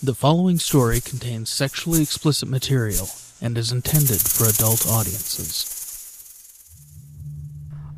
The 0.00 0.14
following 0.14 0.60
story 0.60 1.00
contains 1.00 1.50
sexually 1.50 2.00
explicit 2.02 2.48
material 2.48 3.08
and 3.42 3.58
is 3.58 3.72
intended 3.72 4.20
for 4.20 4.44
adult 4.44 4.86
audiences. 4.86 5.74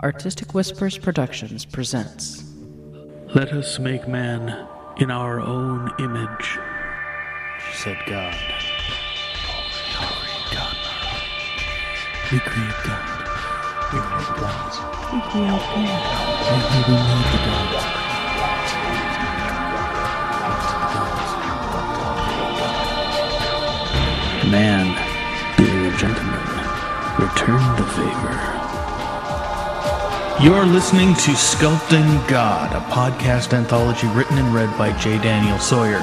Artistic 0.02 0.54
Whispers 0.54 0.96
Productions 0.96 1.66
presents 1.66 2.42
Let 3.34 3.52
us 3.52 3.78
make 3.78 4.08
man 4.08 4.66
in 4.96 5.10
our 5.10 5.40
own 5.40 5.92
image, 5.98 6.58
said 7.74 7.98
God. 8.06 8.34
We 12.32 12.38
create 12.38 12.80
God. 12.82 13.28
We 13.92 13.98
create 14.00 14.40
gods. 14.40 14.78
We 15.12 15.20
create 15.28 15.50
God. 15.50 16.70
Maybe 16.72 16.92
we 16.92 16.96
made 16.96 17.32
the 17.32 17.84
gods. 17.84 17.99
Man, 24.48 24.96
being 25.58 25.86
a 25.86 25.96
gentleman, 25.98 26.40
return 27.20 27.76
the 27.76 27.84
favor. 27.92 28.60
You're 30.42 30.64
listening 30.64 31.14
to 31.14 31.32
Sculpting 31.32 32.26
God, 32.26 32.72
a 32.72 32.80
podcast 32.90 33.52
anthology 33.52 34.06
written 34.08 34.38
and 34.38 34.52
read 34.54 34.76
by 34.78 34.96
J. 34.98 35.18
Daniel 35.18 35.58
Sawyer. 35.58 36.00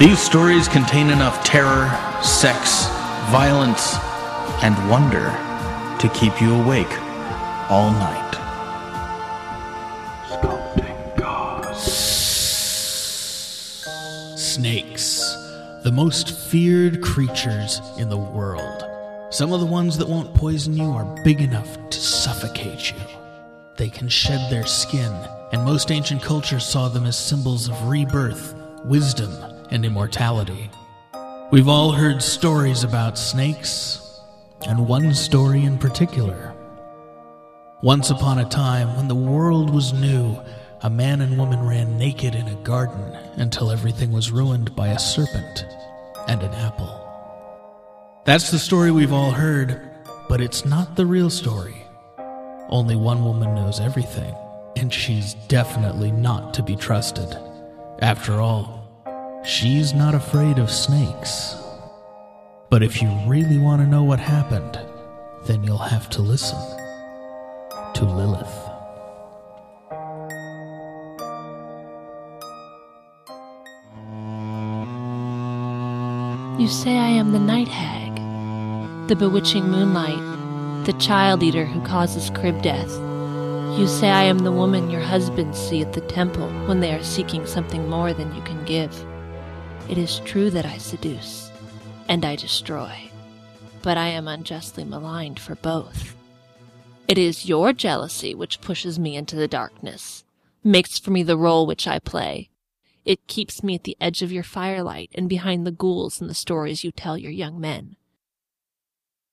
These 0.00 0.18
stories 0.18 0.66
contain 0.66 1.10
enough 1.10 1.44
terror, 1.44 1.88
sex, 2.22 2.86
violence, 3.30 3.94
and 4.64 4.74
wonder 4.90 5.30
to 6.00 6.08
keep 6.12 6.42
you 6.42 6.54
awake 6.54 6.90
all 7.70 7.92
night. 7.92 8.32
Sculpting 10.28 11.16
God. 11.16 11.76
Snakes, 14.36 15.35
the 15.86 15.92
most 15.92 16.36
feared 16.50 17.00
creatures 17.00 17.80
in 17.96 18.08
the 18.08 18.18
world. 18.18 18.84
Some 19.30 19.52
of 19.52 19.60
the 19.60 19.66
ones 19.66 19.96
that 19.96 20.08
won't 20.08 20.34
poison 20.34 20.76
you 20.76 20.90
are 20.90 21.04
big 21.22 21.40
enough 21.40 21.78
to 21.90 22.00
suffocate 22.00 22.90
you. 22.90 22.98
They 23.76 23.88
can 23.88 24.08
shed 24.08 24.50
their 24.50 24.66
skin, 24.66 25.12
and 25.52 25.62
most 25.62 25.92
ancient 25.92 26.22
cultures 26.22 26.66
saw 26.66 26.88
them 26.88 27.06
as 27.06 27.16
symbols 27.16 27.68
of 27.68 27.86
rebirth, 27.86 28.56
wisdom, 28.84 29.30
and 29.70 29.84
immortality. 29.84 30.72
We've 31.52 31.68
all 31.68 31.92
heard 31.92 32.20
stories 32.20 32.82
about 32.82 33.16
snakes, 33.16 34.20
and 34.66 34.88
one 34.88 35.14
story 35.14 35.62
in 35.62 35.78
particular. 35.78 36.52
Once 37.80 38.10
upon 38.10 38.40
a 38.40 38.48
time, 38.48 38.96
when 38.96 39.06
the 39.06 39.14
world 39.14 39.72
was 39.72 39.92
new, 39.92 40.36
a 40.82 40.90
man 40.90 41.20
and 41.20 41.38
woman 41.38 41.64
ran 41.64 41.96
naked 41.96 42.34
in 42.34 42.48
a 42.48 42.62
garden 42.64 43.14
until 43.36 43.70
everything 43.70 44.10
was 44.10 44.32
ruined 44.32 44.74
by 44.74 44.88
a 44.88 44.98
serpent 44.98 45.64
and 46.28 46.42
an 46.42 46.52
apple. 46.54 47.02
That's 48.24 48.50
the 48.50 48.58
story 48.58 48.90
we've 48.90 49.12
all 49.12 49.30
heard, 49.30 49.80
but 50.28 50.40
it's 50.40 50.64
not 50.64 50.96
the 50.96 51.06
real 51.06 51.30
story. 51.30 51.86
Only 52.68 52.96
one 52.96 53.24
woman 53.24 53.54
knows 53.54 53.78
everything, 53.78 54.34
and 54.76 54.92
she's 54.92 55.34
definitely 55.48 56.10
not 56.10 56.52
to 56.54 56.62
be 56.62 56.74
trusted. 56.74 57.28
After 58.00 58.40
all, 58.40 59.42
she's 59.44 59.94
not 59.94 60.14
afraid 60.14 60.58
of 60.58 60.70
snakes. 60.70 61.54
But 62.68 62.82
if 62.82 63.00
you 63.00 63.08
really 63.26 63.58
want 63.58 63.80
to 63.82 63.86
know 63.86 64.02
what 64.02 64.18
happened, 64.18 64.80
then 65.46 65.62
you'll 65.62 65.78
have 65.78 66.10
to 66.10 66.22
listen 66.22 66.58
to 67.94 68.04
Lilith. 68.04 68.65
You 76.58 76.68
say 76.68 76.96
I 76.96 77.08
am 77.08 77.32
the 77.32 77.38
night 77.38 77.68
hag, 77.68 78.16
the 79.08 79.14
bewitching 79.14 79.68
moonlight, 79.68 80.86
the 80.86 80.94
child 80.94 81.42
eater 81.42 81.66
who 81.66 81.82
causes 81.82 82.30
crib 82.30 82.62
death. 82.62 82.90
You 83.78 83.86
say 83.86 84.08
I 84.08 84.22
am 84.22 84.38
the 84.38 84.50
woman 84.50 84.90
your 84.90 85.02
husbands 85.02 85.58
see 85.58 85.82
at 85.82 85.92
the 85.92 86.00
temple 86.00 86.48
when 86.66 86.80
they 86.80 86.94
are 86.94 87.02
seeking 87.02 87.44
something 87.44 87.86
more 87.90 88.14
than 88.14 88.34
you 88.34 88.40
can 88.40 88.64
give. 88.64 88.90
It 89.90 89.98
is 89.98 90.20
true 90.20 90.48
that 90.48 90.64
I 90.64 90.78
seduce, 90.78 91.50
and 92.08 92.24
I 92.24 92.36
destroy, 92.36 93.10
but 93.82 93.98
I 93.98 94.08
am 94.08 94.26
unjustly 94.26 94.84
maligned 94.84 95.38
for 95.38 95.56
both. 95.56 96.16
It 97.06 97.18
is 97.18 97.46
your 97.46 97.74
jealousy 97.74 98.34
which 98.34 98.62
pushes 98.62 98.98
me 98.98 99.14
into 99.14 99.36
the 99.36 99.46
darkness, 99.46 100.24
makes 100.64 100.98
for 100.98 101.10
me 101.10 101.22
the 101.22 101.36
role 101.36 101.66
which 101.66 101.86
I 101.86 101.98
play. 101.98 102.48
It 103.06 103.28
keeps 103.28 103.62
me 103.62 103.76
at 103.76 103.84
the 103.84 103.96
edge 104.00 104.20
of 104.20 104.32
your 104.32 104.42
firelight 104.42 105.12
and 105.14 105.28
behind 105.28 105.64
the 105.64 105.70
ghouls 105.70 106.20
in 106.20 106.26
the 106.26 106.34
stories 106.34 106.82
you 106.82 106.90
tell 106.90 107.16
your 107.16 107.30
young 107.30 107.60
men. 107.60 107.94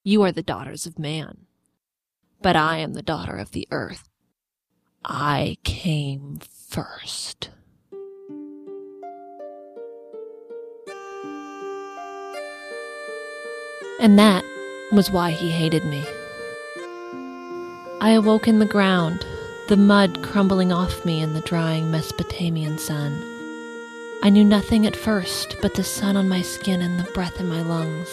You 0.03 0.21
are 0.21 0.31
the 0.31 0.43
daughters 0.43 0.85
of 0.85 0.99
man, 0.99 1.47
but 2.39 2.55
I 2.55 2.77
am 2.77 2.93
the 2.93 3.01
daughter 3.01 3.35
of 3.35 3.49
the 3.49 3.67
earth. 3.71 4.09
I 5.03 5.57
came 5.63 6.39
first. 6.69 7.49
And 13.99 14.19
that 14.19 14.45
was 14.91 15.09
why 15.09 15.31
he 15.31 15.49
hated 15.49 15.83
me. 15.83 16.05
I 17.99 18.11
awoke 18.11 18.47
in 18.47 18.59
the 18.59 18.67
ground, 18.67 19.25
the 19.67 19.77
mud 19.77 20.21
crumbling 20.21 20.71
off 20.71 21.03
me 21.05 21.21
in 21.21 21.33
the 21.33 21.41
drying 21.41 21.89
Mesopotamian 21.89 22.77
sun. 22.77 23.32
I 24.23 24.29
knew 24.29 24.45
nothing 24.45 24.87
at 24.87 24.95
first 24.95 25.57
but 25.61 25.73
the 25.73 25.83
sun 25.83 26.15
on 26.15 26.29
my 26.29 26.41
skin 26.41 26.81
and 26.81 26.97
the 26.97 27.11
breath 27.11 27.41
in 27.41 27.49
my 27.49 27.61
lungs, 27.61 28.07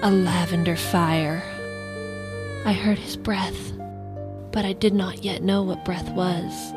a 0.00 0.10
lavender 0.10 0.74
fire. 0.74 1.42
I 2.64 2.72
heard 2.72 2.96
his 2.96 3.14
breath, 3.14 3.74
but 4.52 4.64
I 4.64 4.72
did 4.72 4.94
not 4.94 5.22
yet 5.22 5.42
know 5.42 5.62
what 5.62 5.84
breath 5.84 6.08
was. 6.12 6.72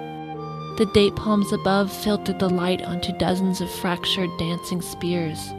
The 0.78 0.92
date 0.94 1.16
palms 1.16 1.54
above 1.54 1.94
filtered 1.94 2.40
the 2.40 2.50
light 2.50 2.82
onto 2.82 3.18
dozens 3.18 3.62
of 3.62 3.72
fractured 3.72 4.32
dancing 4.38 4.82
spears, 4.82 5.54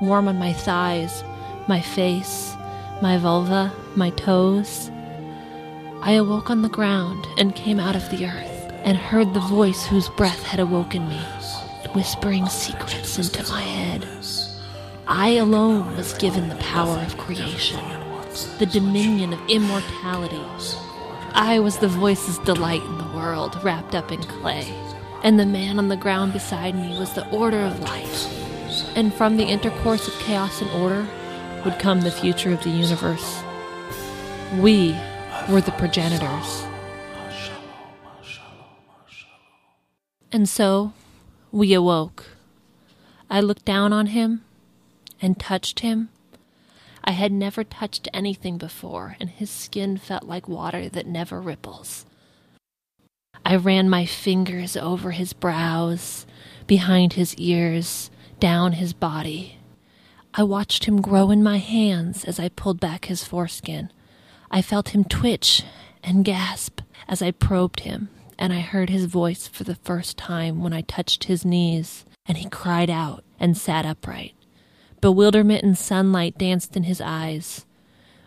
warm 0.00 0.28
on 0.28 0.38
my 0.38 0.52
thighs, 0.52 1.24
my 1.66 1.80
face, 1.80 2.54
my 3.02 3.18
vulva, 3.18 3.72
my 3.96 4.10
toes. 4.10 4.88
I 6.00 6.12
awoke 6.12 6.48
on 6.48 6.62
the 6.62 6.68
ground 6.68 7.26
and 7.38 7.56
came 7.56 7.80
out 7.80 7.96
of 7.96 8.08
the 8.10 8.24
earth 8.24 8.72
and 8.84 8.96
heard 8.96 9.34
the 9.34 9.40
voice 9.40 9.84
whose 9.84 10.08
breath 10.10 10.44
had 10.44 10.60
awoken 10.60 11.08
me, 11.08 11.20
whispering 11.96 12.46
secrets 12.46 13.18
into 13.18 13.42
my 13.50 13.62
head. 13.62 14.06
I 15.06 15.30
alone 15.30 15.96
was 15.96 16.12
given 16.12 16.50
the 16.50 16.56
power 16.56 16.98
of 16.98 17.16
creation, 17.16 17.80
the 18.58 18.66
dominion 18.66 19.32
of 19.32 19.40
immortality. 19.48 20.44
I 21.32 21.58
was 21.58 21.78
the 21.78 21.88
voice's 21.88 22.36
delight 22.40 22.82
in 22.82 22.98
the 22.98 23.16
world, 23.16 23.58
wrapped 23.64 23.94
up 23.94 24.12
in 24.12 24.22
clay, 24.24 24.70
and 25.24 25.40
the 25.40 25.46
man 25.46 25.78
on 25.78 25.88
the 25.88 25.96
ground 25.96 26.34
beside 26.34 26.74
me 26.74 26.98
was 26.98 27.14
the 27.14 27.26
order 27.30 27.60
of 27.60 27.80
life. 27.80 28.26
And 28.94 29.14
from 29.14 29.38
the 29.38 29.46
intercourse 29.46 30.06
of 30.06 30.12
chaos 30.18 30.60
and 30.60 30.70
order 30.72 31.06
would 31.64 31.78
come 31.78 32.02
the 32.02 32.10
future 32.10 32.52
of 32.52 32.62
the 32.62 32.68
universe. 32.68 33.42
We 34.58 34.94
were 35.48 35.62
the 35.62 35.72
progenitors. 35.72 36.62
And 40.30 40.46
so 40.46 40.92
we 41.56 41.72
awoke. 41.72 42.26
I 43.30 43.40
looked 43.40 43.64
down 43.64 43.90
on 43.90 44.08
him 44.08 44.44
and 45.22 45.40
touched 45.40 45.80
him. 45.80 46.10
I 47.02 47.12
had 47.12 47.32
never 47.32 47.64
touched 47.64 48.08
anything 48.12 48.58
before, 48.58 49.16
and 49.18 49.30
his 49.30 49.48
skin 49.48 49.96
felt 49.96 50.24
like 50.24 50.48
water 50.48 50.90
that 50.90 51.06
never 51.06 51.40
ripples. 51.40 52.04
I 53.42 53.56
ran 53.56 53.88
my 53.88 54.04
fingers 54.04 54.76
over 54.76 55.12
his 55.12 55.32
brows, 55.32 56.26
behind 56.66 57.14
his 57.14 57.34
ears, 57.36 58.10
down 58.38 58.72
his 58.72 58.92
body. 58.92 59.58
I 60.34 60.42
watched 60.42 60.84
him 60.84 61.00
grow 61.00 61.30
in 61.30 61.42
my 61.42 61.56
hands 61.56 62.24
as 62.24 62.38
I 62.38 62.50
pulled 62.50 62.80
back 62.80 63.06
his 63.06 63.24
foreskin. 63.24 63.90
I 64.50 64.60
felt 64.60 64.90
him 64.90 65.04
twitch 65.04 65.62
and 66.04 66.22
gasp 66.22 66.82
as 67.08 67.22
I 67.22 67.30
probed 67.30 67.80
him, 67.80 68.10
and 68.38 68.52
I 68.52 68.60
heard 68.60 68.90
his 68.90 69.06
voice 69.06 69.48
for 69.48 69.64
the 69.64 69.74
first 69.76 70.16
time 70.16 70.62
when 70.62 70.72
I 70.72 70.82
touched 70.82 71.24
his 71.24 71.44
knees, 71.44 72.04
and 72.26 72.38
he 72.38 72.48
cried 72.48 72.90
out 72.90 73.24
and 73.38 73.56
sat 73.56 73.86
upright. 73.86 74.34
Bewilderment 75.00 75.62
and 75.62 75.76
sunlight 75.76 76.38
danced 76.38 76.76
in 76.76 76.84
his 76.84 77.00
eyes. 77.00 77.66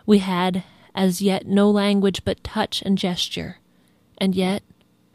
We 0.06 0.20
had, 0.20 0.64
as 0.96 1.22
yet, 1.22 1.46
no 1.46 1.70
language 1.70 2.24
but 2.24 2.44
touch 2.44 2.82
and 2.82 2.98
gesture, 2.98 3.58
and 4.18 4.36
yet, 4.36 4.64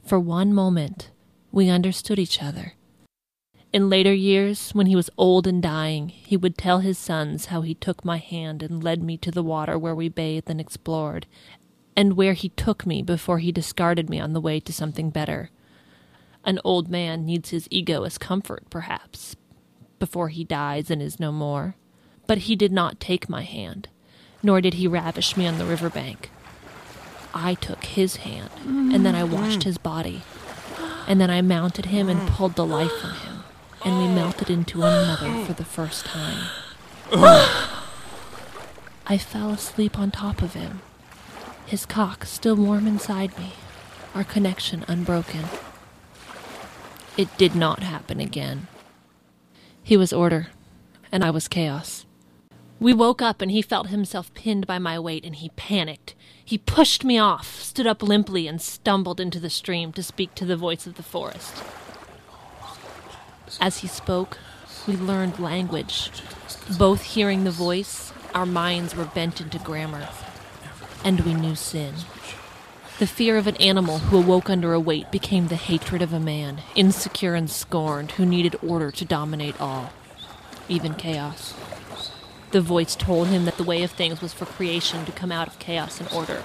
for 0.05 0.19
one 0.19 0.53
moment, 0.53 1.11
we 1.51 1.69
understood 1.69 2.19
each 2.19 2.43
other. 2.43 2.75
In 3.73 3.89
later 3.91 4.15
years, 4.15 4.71
when 4.71 4.87
he 4.87 4.95
was 4.95 5.11
old 5.19 5.49
and 5.49 5.61
dying, 5.61 6.09
he 6.09 6.37
would 6.37 6.57
tell 6.57 6.79
his 6.79 6.97
sons 6.97 7.47
how 7.47 7.63
he 7.63 7.75
took 7.75 8.05
my 8.05 8.19
hand 8.19 8.63
and 8.63 8.85
led 8.85 9.03
me 9.03 9.17
to 9.17 9.33
the 9.33 9.43
water 9.43 9.77
where 9.77 9.97
we 9.97 10.09
bathed 10.09 10.49
and 10.49 10.61
explored, 10.61 11.27
and 11.97 12.17
where 12.17 12.33
he 12.33 12.49
took 12.51 12.87
me 12.87 13.03
before 13.03 13.39
he 13.39 13.53
discarded 13.53 14.11
me 14.11 14.19
on 14.21 14.33
the 14.33 14.41
way 14.41 14.61
to 14.61 14.73
something 14.73 15.11
better. 15.11 15.51
An 16.45 16.61
old 16.65 16.89
man 16.89 17.25
needs 17.25 17.51
his 17.51 17.69
ego 17.71 18.05
as 18.05 18.19
comfort, 18.19 18.69
perhaps, 18.69 19.37
before 19.99 20.29
he 20.29 20.45
dies 20.45 20.91
and 20.91 21.01
is 21.01 21.21
no 21.21 21.33
more. 21.33 21.77
But 22.27 22.39
he 22.39 22.57
did 22.57 22.73
not 22.73 23.01
take 23.01 23.29
my 23.29 23.43
hand, 23.43 23.89
nor 24.43 24.61
did 24.61 24.75
he 24.75 24.87
ravish 24.87 25.37
me 25.37 25.47
on 25.47 25.59
the 25.59 25.65
river 25.65 25.89
bank. 25.89 26.31
I 27.33 27.55
took 27.55 27.85
his 27.85 28.17
hand, 28.17 28.51
and 28.65 29.05
then 29.05 29.15
I 29.15 29.23
mm-hmm. 29.23 29.35
washed 29.35 29.65
his 29.65 29.79
body, 29.79 30.23
and 31.09 31.21
then 31.21 31.31
I 31.31 31.43
mounted 31.43 31.87
him 31.87 32.09
and 32.09 32.29
pulled 32.29 32.55
the 32.55 32.65
life 32.67 32.93
from 33.01 33.11
him, 33.11 33.45
and 33.85 33.99
we 33.99 34.07
melted 34.07 34.51
into 34.51 34.79
one 34.81 34.93
another 34.93 35.45
for 35.45 35.53
the 35.53 35.65
first 35.65 36.07
time. 36.07 36.49
I 39.07 39.19
fell 39.19 39.51
asleep 39.51 39.99
on 39.99 40.11
top 40.11 40.41
of 40.43 40.55
him, 40.55 40.81
his 41.75 41.87
cock 41.87 42.25
still 42.25 42.55
warm 42.55 42.87
inside 42.87 43.37
me, 43.37 43.53
our 44.15 44.23
connection 44.23 44.85
unbroken. 44.87 45.45
It 47.17 47.37
did 47.37 47.57
not 47.57 47.83
happen 47.83 48.21
again. 48.21 48.69
He 49.83 49.97
was 49.97 50.13
order, 50.13 50.51
and 51.11 51.25
I 51.25 51.31
was 51.31 51.49
chaos. 51.49 52.07
We 52.79 52.95
woke 52.95 53.21
up 53.21 53.43
and 53.43 53.51
he 53.51 53.61
felt 53.61 53.89
himself 53.89 54.33
pinned 54.35 54.69
by 54.69 54.79
my 54.79 55.01
weight 55.01 55.25
and 55.25 55.35
he 55.35 55.49
panicked. 55.57 56.15
He 56.45 56.59
pushed 56.59 57.03
me 57.03 57.19
off, 57.19 57.61
stood 57.61 57.89
up 57.89 58.05
limply, 58.05 58.47
and 58.47 58.63
stumbled 58.63 59.19
into 59.19 59.41
the 59.41 59.51
stream 59.51 59.91
to 59.95 60.03
speak 60.05 60.37
to 60.37 60.45
the 60.45 60.57
voice 60.57 60.87
of 60.87 60.95
the 60.95 61.03
forest. 61.03 61.61
As 63.61 63.79
he 63.79 63.89
spoke, 63.89 64.39
we 64.87 64.95
learned 64.95 65.41
language. 65.41 66.13
Both 66.79 67.03
hearing 67.03 67.43
the 67.43 67.51
voice, 67.51 68.13
our 68.33 68.47
minds 68.47 68.95
were 68.95 69.07
bent 69.07 69.41
into 69.41 69.59
grammar, 69.59 70.09
and 71.05 71.21
we 71.21 71.35
knew 71.35 71.55
sin. 71.55 71.95
The 72.99 73.07
fear 73.07 73.37
of 73.37 73.47
an 73.47 73.57
animal 73.57 73.99
who 73.99 74.19
awoke 74.19 74.49
under 74.49 74.73
a 74.73 74.81
weight 74.81 75.11
became 75.11 75.49
the 75.49 75.57
hatred 75.57 76.01
of 76.01 76.13
a 76.13 76.21
man, 76.21 76.63
insecure 76.75 77.35
and 77.35 77.51
scorned, 77.51 78.13
who 78.13 78.25
needed 78.25 78.57
order 78.67 78.91
to 78.93 79.05
dominate 79.05 79.61
all, 79.61 79.93
even 80.69 80.95
chaos. 80.95 81.55
The 82.53 82.61
voice 82.61 82.95
told 82.95 83.29
him 83.29 83.47
that 83.47 83.57
the 83.57 83.65
way 83.65 83.83
of 83.83 83.91
things 83.91 84.23
was 84.23 84.33
for 84.33 84.47
creation 84.47 85.05
to 85.05 85.13
come 85.13 85.33
out 85.33 85.49
of 85.49 85.59
chaos 85.59 86.01
and 86.01 86.09
order. 86.13 86.45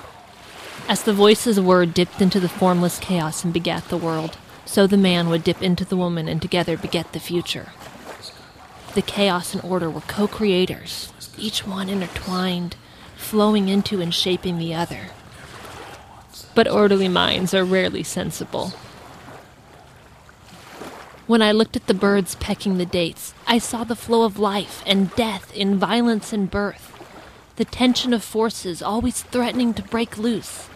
As 0.88 1.04
the 1.04 1.14
voice's 1.14 1.60
word 1.60 1.94
dipped 1.94 2.20
into 2.20 2.40
the 2.40 2.50
formless 2.50 2.98
chaos 2.98 3.44
and 3.44 3.54
begat 3.54 3.90
the 3.90 3.98
world, 3.98 4.38
so 4.66 4.88
the 4.88 4.98
man 4.98 5.30
would 5.30 5.44
dip 5.44 5.62
into 5.62 5.86
the 5.86 5.98
woman 5.98 6.28
and 6.28 6.42
together 6.42 6.78
beget 6.78 7.14
the 7.14 7.20
future. 7.20 7.70
The 8.96 9.04
chaos 9.04 9.54
and 9.54 9.64
order 9.64 9.88
were 9.88 10.02
co 10.02 10.28
creators, 10.28 11.14
each 11.38 11.66
one 11.66 11.90
intertwined, 11.90 12.76
flowing 13.20 13.70
into 13.70 14.02
and 14.02 14.14
shaping 14.14 14.58
the 14.58 14.74
other. 14.74 15.10
But 16.56 16.68
orderly 16.68 17.08
minds 17.08 17.54
are 17.54 17.64
rarely 17.64 18.02
sensible. 18.02 18.74
When 21.28 21.44
I 21.44 21.52
looked 21.52 21.76
at 21.76 21.86
the 21.86 21.94
birds 21.94 22.34
pecking 22.36 22.80
the 22.80 22.88
dates, 22.88 23.36
I 23.46 23.60
saw 23.60 23.84
the 23.84 23.96
flow 23.96 24.24
of 24.24 24.40
life 24.40 24.82
and 24.88 25.14
death 25.16 25.54
in 25.54 25.78
violence 25.78 26.34
and 26.34 26.50
birth, 26.50 26.92
the 27.58 27.66
tension 27.66 28.14
of 28.14 28.24
forces 28.24 28.82
always 28.82 29.22
threatening 29.22 29.76
to 29.76 29.84
break 29.84 30.18
loose. 30.18 30.68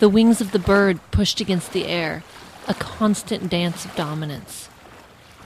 The 0.00 0.08
wings 0.08 0.40
of 0.40 0.50
the 0.50 0.58
bird 0.58 0.98
pushed 1.12 1.40
against 1.40 1.72
the 1.72 1.86
air, 1.86 2.24
a 2.66 2.74
constant 2.74 3.48
dance 3.48 3.84
of 3.84 3.94
dominance. 3.94 4.68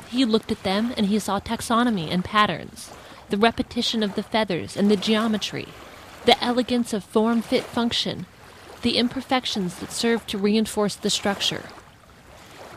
He 0.09 0.25
looked 0.25 0.51
at 0.51 0.63
them 0.63 0.95
and 0.97 1.07
he 1.07 1.19
saw 1.19 1.41
taxonomy 1.41 2.11
and 2.11 2.25
patterns, 2.25 2.91
the 3.29 3.37
repetition 3.37 4.03
of 4.03 4.15
the 4.15 4.23
feathers 4.23 4.77
and 4.79 4.91
the 4.91 4.97
geometry, 4.97 5.69
the 6.29 6.45
elegance 6.45 6.93
of 6.93 7.03
form 7.03 7.41
fit 7.41 7.65
function, 7.65 8.27
the 8.83 8.99
imperfections 8.99 9.77
that 9.77 9.91
served 9.91 10.29
to 10.29 10.37
reinforce 10.37 10.95
the 10.95 11.09
structure. 11.09 11.65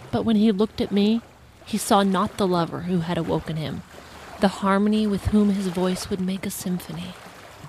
But 0.10 0.24
when 0.24 0.38
he 0.38 0.54
looked 0.54 0.80
at 0.80 0.90
me, 0.90 1.20
he 1.66 1.78
saw 1.78 2.02
not 2.02 2.38
the 2.38 2.48
lover 2.48 2.84
who 2.84 3.00
had 3.00 3.18
awoken 3.18 3.58
him, 3.58 3.84
the 4.40 4.48
harmony 4.64 5.06
with 5.06 5.26
whom 5.26 5.50
his 5.50 5.68
voice 5.68 6.10
would 6.10 6.22
make 6.22 6.46
a 6.46 6.50
symphony, 6.50 7.14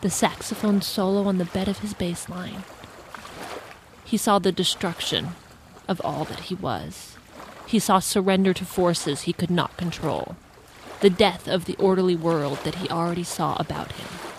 the 0.02 0.08
saxophone 0.08 0.82
solo 0.82 1.24
on 1.24 1.38
the 1.38 1.46
bed 1.46 1.66
of 1.66 1.80
his 1.80 1.94
bass 1.94 2.28
line. 2.28 2.62
He 4.04 4.16
saw 4.16 4.38
the 4.38 4.52
destruction 4.52 5.30
of 5.88 6.00
all 6.04 6.24
that 6.26 6.42
he 6.42 6.54
was. 6.54 7.16
He 7.66 7.80
saw 7.80 7.98
surrender 7.98 8.54
to 8.54 8.64
forces 8.64 9.22
he 9.22 9.32
could 9.32 9.50
not 9.50 9.76
control, 9.76 10.36
the 11.00 11.10
death 11.10 11.48
of 11.48 11.64
the 11.64 11.74
orderly 11.74 12.14
world 12.14 12.58
that 12.62 12.76
he 12.76 12.88
already 12.88 13.24
saw 13.24 13.56
about 13.56 13.90
him. 13.90 14.31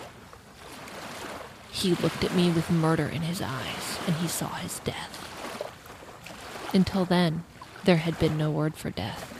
He 1.74 1.94
looked 1.96 2.22
at 2.22 2.34
me 2.34 2.50
with 2.50 2.70
murder 2.70 3.06
in 3.06 3.22
his 3.22 3.42
eyes, 3.42 3.98
and 4.06 4.14
he 4.16 4.28
saw 4.28 4.48
his 4.54 4.78
death. 4.78 5.20
Until 6.72 7.04
then, 7.04 7.42
there 7.82 7.96
had 7.96 8.18
been 8.18 8.38
no 8.38 8.50
word 8.50 8.76
for 8.76 8.90
death. 8.90 9.32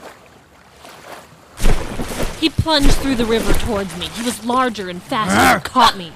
He 2.41 2.51
plunged 2.51 2.91
through 2.97 3.15
the 3.15 3.25
river 3.25 3.53
towards 3.55 3.97
me. 3.97 4.09
He 4.09 4.25
was 4.25 4.45
larger 4.45 4.91
and 4.91 5.01
faster 5.01 5.33
and 5.33 5.61
ah! 5.61 5.61
caught 5.63 5.97
me. 5.97 6.13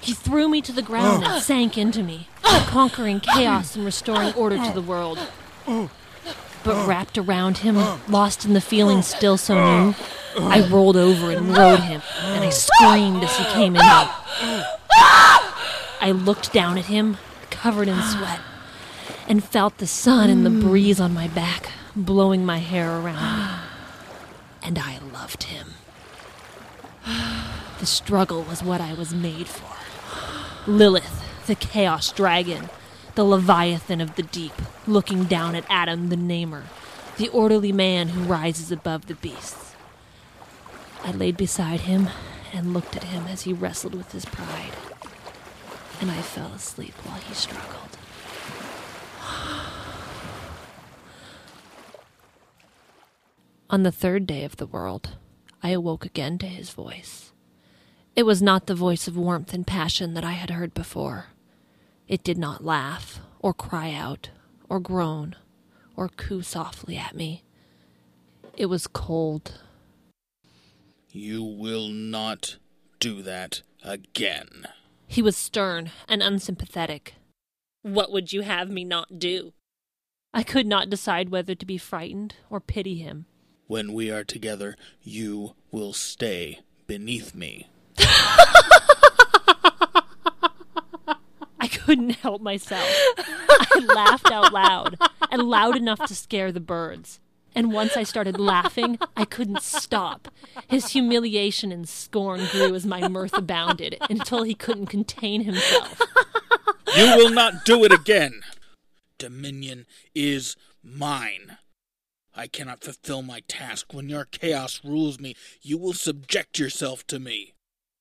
He 0.00 0.12
threw 0.12 0.48
me 0.48 0.60
to 0.60 0.72
the 0.72 0.82
ground 0.82 1.22
and 1.22 1.34
ah! 1.34 1.38
sank 1.38 1.78
into 1.78 2.02
me, 2.02 2.28
conquering 2.42 3.20
chaos 3.20 3.76
and 3.76 3.84
restoring 3.84 4.34
order 4.34 4.56
to 4.56 4.72
the 4.74 4.82
world. 4.82 5.18
But 5.66 6.86
wrapped 6.86 7.16
around 7.16 7.58
him, 7.58 7.76
lost 8.08 8.44
in 8.44 8.54
the 8.54 8.60
feeling 8.60 9.02
still 9.02 9.36
so 9.36 9.54
new, 9.54 9.94
I 10.36 10.66
rolled 10.68 10.96
over 10.96 11.30
and 11.30 11.56
rode 11.56 11.80
him, 11.80 12.02
and 12.22 12.44
I 12.44 12.50
screamed 12.50 13.22
as 13.22 13.36
he 13.36 13.44
came 13.44 13.76
in. 13.76 14.64
I 16.04 16.10
looked 16.10 16.52
down 16.52 16.76
at 16.76 16.84
him, 16.84 17.16
covered 17.48 17.88
in 17.88 17.98
sweat, 18.02 18.40
and 19.26 19.42
felt 19.42 19.78
the 19.78 19.86
sun 19.86 20.28
and 20.28 20.44
the 20.44 20.50
mm. 20.50 20.60
breeze 20.60 21.00
on 21.00 21.14
my 21.14 21.28
back, 21.28 21.70
blowing 21.96 22.44
my 22.44 22.58
hair 22.58 22.98
around. 22.98 23.60
And 24.62 24.78
I 24.78 24.98
loved 25.14 25.44
him. 25.44 25.68
The 27.80 27.86
struggle 27.86 28.42
was 28.42 28.62
what 28.62 28.82
I 28.82 28.92
was 28.92 29.14
made 29.14 29.46
for. 29.46 30.70
Lilith, 30.70 31.24
the 31.46 31.54
chaos 31.54 32.12
dragon, 32.12 32.68
the 33.14 33.24
leviathan 33.24 34.02
of 34.02 34.16
the 34.16 34.22
deep, 34.24 34.52
looking 34.86 35.24
down 35.24 35.54
at 35.54 35.64
Adam 35.70 36.10
the 36.10 36.16
Namer, 36.16 36.64
the 37.16 37.28
orderly 37.28 37.72
man 37.72 38.08
who 38.08 38.24
rises 38.24 38.70
above 38.70 39.06
the 39.06 39.14
beasts. 39.14 39.74
I 41.02 41.12
laid 41.12 41.38
beside 41.38 41.80
him 41.80 42.10
and 42.52 42.74
looked 42.74 42.94
at 42.94 43.04
him 43.04 43.26
as 43.26 43.42
he 43.42 43.54
wrestled 43.54 43.94
with 43.94 44.12
his 44.12 44.26
pride, 44.26 44.72
and 46.00 46.10
I 46.10 46.20
fell 46.22 46.52
asleep 46.52 46.94
while 47.04 47.20
he 47.20 47.34
struggled. 47.34 47.98
On 53.70 53.82
the 53.82 53.92
third 53.92 54.26
day 54.26 54.44
of 54.44 54.56
the 54.56 54.66
world, 54.66 55.16
I 55.62 55.70
awoke 55.70 56.04
again 56.04 56.38
to 56.38 56.46
his 56.46 56.70
voice. 56.70 57.32
It 58.14 58.24
was 58.24 58.40
not 58.40 58.66
the 58.66 58.74
voice 58.74 59.08
of 59.08 59.16
warmth 59.16 59.52
and 59.52 59.66
passion 59.66 60.14
that 60.14 60.24
I 60.24 60.32
had 60.32 60.50
heard 60.50 60.74
before. 60.74 61.26
It 62.06 62.22
did 62.22 62.38
not 62.38 62.64
laugh, 62.64 63.20
or 63.40 63.52
cry 63.52 63.92
out, 63.92 64.30
or 64.68 64.78
groan, 64.78 65.34
or 65.96 66.08
coo 66.08 66.42
softly 66.42 66.96
at 66.96 67.16
me. 67.16 67.42
It 68.56 68.66
was 68.66 68.86
cold. 68.86 69.60
You 71.10 71.42
will 71.42 71.88
not 71.88 72.58
do 73.00 73.22
that 73.22 73.62
again. 73.82 74.66
He 75.14 75.22
was 75.22 75.36
stern 75.36 75.92
and 76.08 76.20
unsympathetic. 76.24 77.14
What 77.82 78.10
would 78.10 78.32
you 78.32 78.40
have 78.40 78.68
me 78.68 78.82
not 78.82 79.20
do? 79.20 79.52
I 80.32 80.42
could 80.42 80.66
not 80.66 80.90
decide 80.90 81.28
whether 81.28 81.54
to 81.54 81.64
be 81.64 81.78
frightened 81.78 82.34
or 82.50 82.58
pity 82.58 82.96
him. 82.96 83.26
When 83.68 83.92
we 83.92 84.10
are 84.10 84.24
together, 84.24 84.76
you 85.04 85.54
will 85.70 85.92
stay 85.92 86.62
beneath 86.88 87.32
me. 87.32 87.68
I 91.60 91.68
couldn't 91.70 92.16
help 92.16 92.42
myself. 92.42 92.90
I 93.16 93.86
laughed 93.94 94.32
out 94.32 94.52
loud, 94.52 94.98
and 95.30 95.42
loud 95.42 95.76
enough 95.76 96.04
to 96.06 96.14
scare 96.16 96.50
the 96.50 96.58
birds. 96.58 97.20
And 97.54 97.72
once 97.72 97.96
I 97.96 98.02
started 98.02 98.40
laughing, 98.40 98.98
I 99.16 99.24
couldn't 99.24 99.62
stop. 99.62 100.28
His 100.68 100.88
humiliation 100.90 101.70
and 101.70 101.88
scorn 101.88 102.46
grew 102.50 102.74
as 102.74 102.84
my 102.84 103.06
mirth 103.08 103.32
abounded 103.32 103.96
until 104.10 104.42
he 104.42 104.54
couldn't 104.54 104.86
contain 104.86 105.44
himself. 105.44 106.00
You 106.96 107.16
will 107.16 107.30
not 107.30 107.64
do 107.64 107.84
it 107.84 107.92
again. 107.92 108.42
Dominion 109.18 109.86
is 110.14 110.56
mine. 110.82 111.58
I 112.34 112.48
cannot 112.48 112.82
fulfill 112.82 113.22
my 113.22 113.40
task. 113.46 113.94
When 113.94 114.08
your 114.08 114.24
chaos 114.24 114.80
rules 114.84 115.20
me, 115.20 115.36
you 115.62 115.78
will 115.78 115.92
subject 115.92 116.58
yourself 116.58 117.06
to 117.06 117.20
me. 117.20 117.54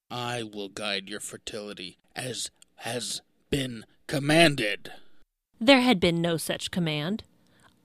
I 0.10 0.44
will 0.44 0.70
guide 0.70 1.10
your 1.10 1.20
fertility 1.20 1.98
as 2.16 2.50
has 2.78 3.22
been 3.50 3.86
commanded. 4.08 4.92
There 5.60 5.82
had 5.82 6.00
been 6.00 6.22
no 6.22 6.38
such 6.38 6.72
command. 6.72 7.24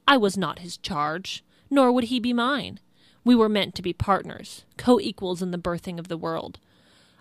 I 0.07 0.17
was 0.17 0.37
not 0.37 0.61
his 0.61 0.79
charge, 0.79 1.45
nor 1.71 1.93
would 1.93 2.05
he 2.05 2.21
be 2.21 2.33
mine. 2.33 2.81
We 3.25 3.35
were 3.35 3.49
meant 3.49 3.75
to 3.75 3.83
be 3.83 3.93
partners, 3.93 4.65
co 4.77 4.99
equals 5.01 5.43
in 5.43 5.51
the 5.51 5.59
birthing 5.59 5.99
of 5.99 6.09
the 6.09 6.17
world. 6.17 6.59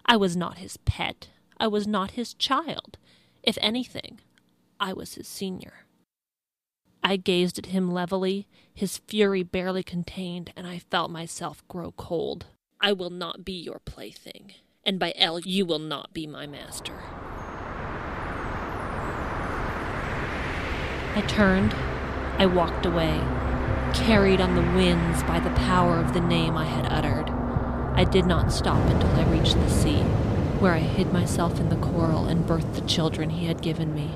I 0.05 0.15
was 0.15 0.37
not 0.37 0.59
his 0.59 0.77
pet. 0.77 1.27
I 1.59 1.67
was 1.67 1.87
not 1.87 2.11
his 2.11 2.33
child. 2.33 2.97
If 3.43 3.57
anything, 3.61 4.19
I 4.79 4.93
was 4.93 5.15
his 5.15 5.27
senior. 5.27 5.85
I 7.03 7.17
gazed 7.17 7.57
at 7.57 7.67
him 7.67 7.91
levelly, 7.91 8.47
his 8.73 8.97
fury 8.99 9.43
barely 9.43 9.83
contained, 9.83 10.51
and 10.55 10.67
I 10.67 10.79
felt 10.79 11.09
myself 11.09 11.67
grow 11.67 11.91
cold. 11.91 12.45
I 12.79 12.91
will 12.91 13.09
not 13.09 13.43
be 13.43 13.53
your 13.53 13.79
plaything, 13.79 14.53
and 14.83 14.99
by 14.99 15.13
El, 15.15 15.39
you 15.39 15.65
will 15.65 15.79
not 15.79 16.13
be 16.13 16.27
my 16.27 16.45
master. 16.45 17.01
I 21.15 21.23
turned, 21.27 21.73
I 22.37 22.45
walked 22.45 22.85
away, 22.85 23.21
carried 23.93 24.41
on 24.41 24.55
the 24.55 24.61
winds 24.61 25.23
by 25.23 25.39
the 25.39 25.49
power 25.51 25.97
of 25.97 26.13
the 26.13 26.21
name 26.21 26.55
I 26.57 26.65
had 26.65 26.85
uttered. 26.91 27.29
I 27.95 28.03
did 28.03 28.25
not 28.25 28.51
stop 28.53 28.85
until 28.89 29.09
I 29.11 29.31
reached 29.31 29.55
the 29.55 29.69
sea, 29.69 30.01
where 30.59 30.73
I 30.73 30.79
hid 30.79 31.11
myself 31.11 31.59
in 31.59 31.69
the 31.69 31.75
coral 31.77 32.25
and 32.27 32.45
birthed 32.45 32.75
the 32.75 32.87
children 32.87 33.29
he 33.31 33.47
had 33.47 33.61
given 33.61 33.93
me. 33.93 34.11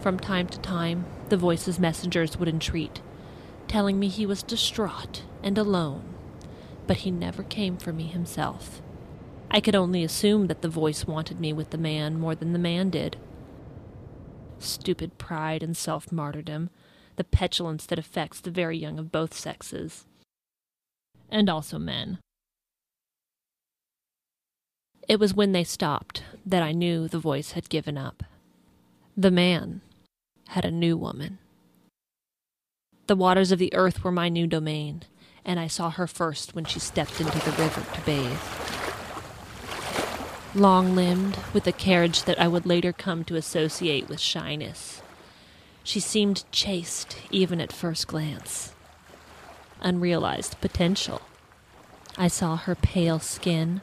From 0.00 0.18
time 0.18 0.48
to 0.48 0.58
time, 0.60 1.04
the 1.28 1.36
voice's 1.36 1.78
messengers 1.78 2.38
would 2.38 2.48
entreat, 2.48 3.00
telling 3.68 3.98
me 3.98 4.08
he 4.08 4.24
was 4.24 4.42
distraught 4.42 5.22
and 5.42 5.58
alone, 5.58 6.14
but 6.86 6.98
he 6.98 7.10
never 7.10 7.42
came 7.42 7.76
for 7.76 7.92
me 7.92 8.04
himself. 8.04 8.80
I 9.50 9.60
could 9.60 9.74
only 9.74 10.02
assume 10.04 10.46
that 10.46 10.62
the 10.62 10.68
voice 10.68 11.06
wanted 11.06 11.40
me 11.40 11.52
with 11.52 11.70
the 11.70 11.78
man 11.78 12.18
more 12.18 12.34
than 12.34 12.52
the 12.52 12.58
man 12.58 12.88
did. 12.88 13.16
Stupid 14.58 15.18
pride 15.18 15.62
and 15.62 15.76
self 15.76 16.10
martyrdom, 16.12 16.70
the 17.20 17.24
petulance 17.24 17.84
that 17.84 17.98
affects 17.98 18.40
the 18.40 18.50
very 18.50 18.78
young 18.78 18.98
of 18.98 19.12
both 19.12 19.34
sexes, 19.34 20.06
and 21.28 21.50
also 21.50 21.78
men. 21.78 22.16
It 25.06 25.20
was 25.20 25.34
when 25.34 25.52
they 25.52 25.62
stopped 25.62 26.22
that 26.46 26.62
I 26.62 26.72
knew 26.72 27.08
the 27.08 27.18
voice 27.18 27.52
had 27.52 27.68
given 27.68 27.98
up. 27.98 28.22
The 29.18 29.30
man 29.30 29.82
had 30.48 30.64
a 30.64 30.70
new 30.70 30.96
woman. 30.96 31.36
The 33.06 33.16
waters 33.16 33.52
of 33.52 33.58
the 33.58 33.74
earth 33.74 34.02
were 34.02 34.10
my 34.10 34.30
new 34.30 34.46
domain, 34.46 35.02
and 35.44 35.60
I 35.60 35.66
saw 35.66 35.90
her 35.90 36.06
first 36.06 36.54
when 36.54 36.64
she 36.64 36.80
stepped 36.80 37.20
into 37.20 37.38
the 37.38 37.52
river 37.52 37.84
to 37.92 38.00
bathe. 38.06 38.40
Long 40.54 40.94
limbed, 40.94 41.36
with 41.52 41.66
a 41.66 41.72
carriage 41.72 42.22
that 42.22 42.40
I 42.40 42.48
would 42.48 42.64
later 42.64 42.94
come 42.94 43.24
to 43.24 43.36
associate 43.36 44.08
with 44.08 44.20
shyness, 44.20 45.02
she 45.90 45.98
seemed 45.98 46.44
chaste 46.52 47.16
even 47.32 47.60
at 47.60 47.72
first 47.72 48.06
glance. 48.06 48.72
Unrealized 49.80 50.60
potential. 50.60 51.20
I 52.16 52.28
saw 52.28 52.54
her 52.54 52.76
pale 52.76 53.18
skin, 53.18 53.80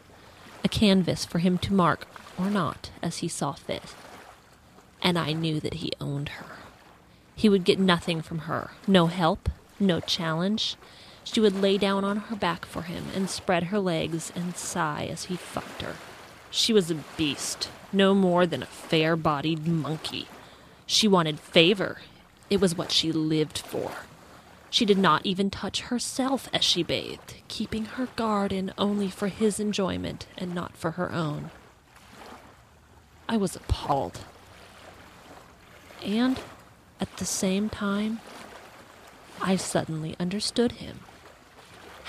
a 0.64 0.70
canvas 0.70 1.26
for 1.26 1.40
him 1.40 1.58
to 1.58 1.74
mark 1.74 2.08
or 2.40 2.50
not 2.50 2.92
as 3.04 3.18
he 3.18 3.28
saw 3.28 3.52
fit. 3.52 3.94
And 5.02 5.20
I 5.20 5.34
knew 5.34 5.60
that 5.60 5.76
he 5.76 5.92
owned 6.00 6.30
her. 6.30 6.46
He 7.36 7.50
would 7.50 7.66
get 7.66 7.78
nothing 7.78 8.22
from 8.22 8.40
her 8.40 8.72
no 8.88 9.08
help, 9.08 9.50
no 9.78 10.00
challenge. 10.00 10.78
She 11.26 11.42
would 11.42 11.62
lay 11.62 11.78
down 11.78 12.06
on 12.06 12.18
her 12.18 12.38
back 12.38 12.66
for 12.66 12.84
him 12.84 13.08
and 13.14 13.30
spread 13.30 13.64
her 13.64 13.80
legs 13.80 14.32
and 14.34 14.56
sigh 14.56 15.10
as 15.12 15.26
he 15.26 15.36
fucked 15.36 15.82
her. 15.82 15.96
She 16.52 16.72
was 16.72 16.90
a 16.90 17.04
beast, 17.18 17.68
no 17.92 18.16
more 18.16 18.46
than 18.46 18.64
a 18.64 18.66
fair 18.66 19.18
bodied 19.18 19.68
monkey. 19.68 20.30
She 20.88 21.08
wanted 21.08 21.40
favor. 21.40 21.98
It 22.50 22.62
was 22.62 22.76
what 22.76 22.92
she 22.92 23.12
lived 23.12 23.58
for. 23.58 23.92
She 24.70 24.86
did 24.86 24.98
not 24.98 25.26
even 25.26 25.50
touch 25.50 25.82
herself 25.82 26.50
as 26.54 26.64
she 26.64 26.82
bathed, 26.82 27.36
keeping 27.50 27.86
her 27.86 28.08
guard 28.16 28.54
in 28.54 28.74
only 28.78 29.10
for 29.10 29.28
his 29.28 29.60
enjoyment 29.60 30.28
and 30.38 30.56
not 30.56 30.78
for 30.78 30.92
her 30.92 31.12
own. 31.12 31.52
I 33.28 33.36
was 33.36 33.56
appalled. 33.56 34.20
And 36.04 36.40
at 37.02 37.18
the 37.18 37.26
same 37.26 37.70
time, 37.70 38.22
I 39.42 39.58
suddenly 39.58 40.16
understood 40.20 40.74
him. 40.74 41.02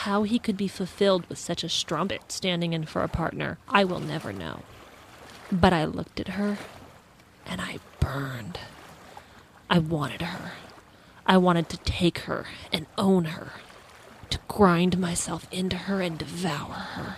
How 0.02 0.22
he 0.22 0.38
could 0.38 0.56
be 0.56 0.68
fulfilled 0.68 1.26
with 1.28 1.38
such 1.38 1.64
a 1.64 1.68
strumpet 1.68 2.30
standing 2.30 2.72
in 2.72 2.84
for 2.84 3.02
a 3.02 3.08
partner, 3.08 3.58
I 3.68 3.84
will 3.84 3.98
never 3.98 4.32
know. 4.32 4.62
But 5.50 5.72
I 5.72 5.84
looked 5.84 6.20
at 6.20 6.28
her, 6.28 6.58
and 7.44 7.60
I 7.60 7.78
burned. 8.08 8.58
I 9.68 9.78
wanted 9.78 10.22
her. 10.22 10.52
I 11.26 11.36
wanted 11.36 11.68
to 11.68 11.76
take 11.78 12.20
her 12.20 12.46
and 12.72 12.86
own 12.96 13.26
her, 13.26 13.52
to 14.30 14.38
grind 14.48 14.98
myself 14.98 15.46
into 15.52 15.76
her 15.76 16.00
and 16.00 16.16
devour 16.16 16.72
her. 16.72 17.16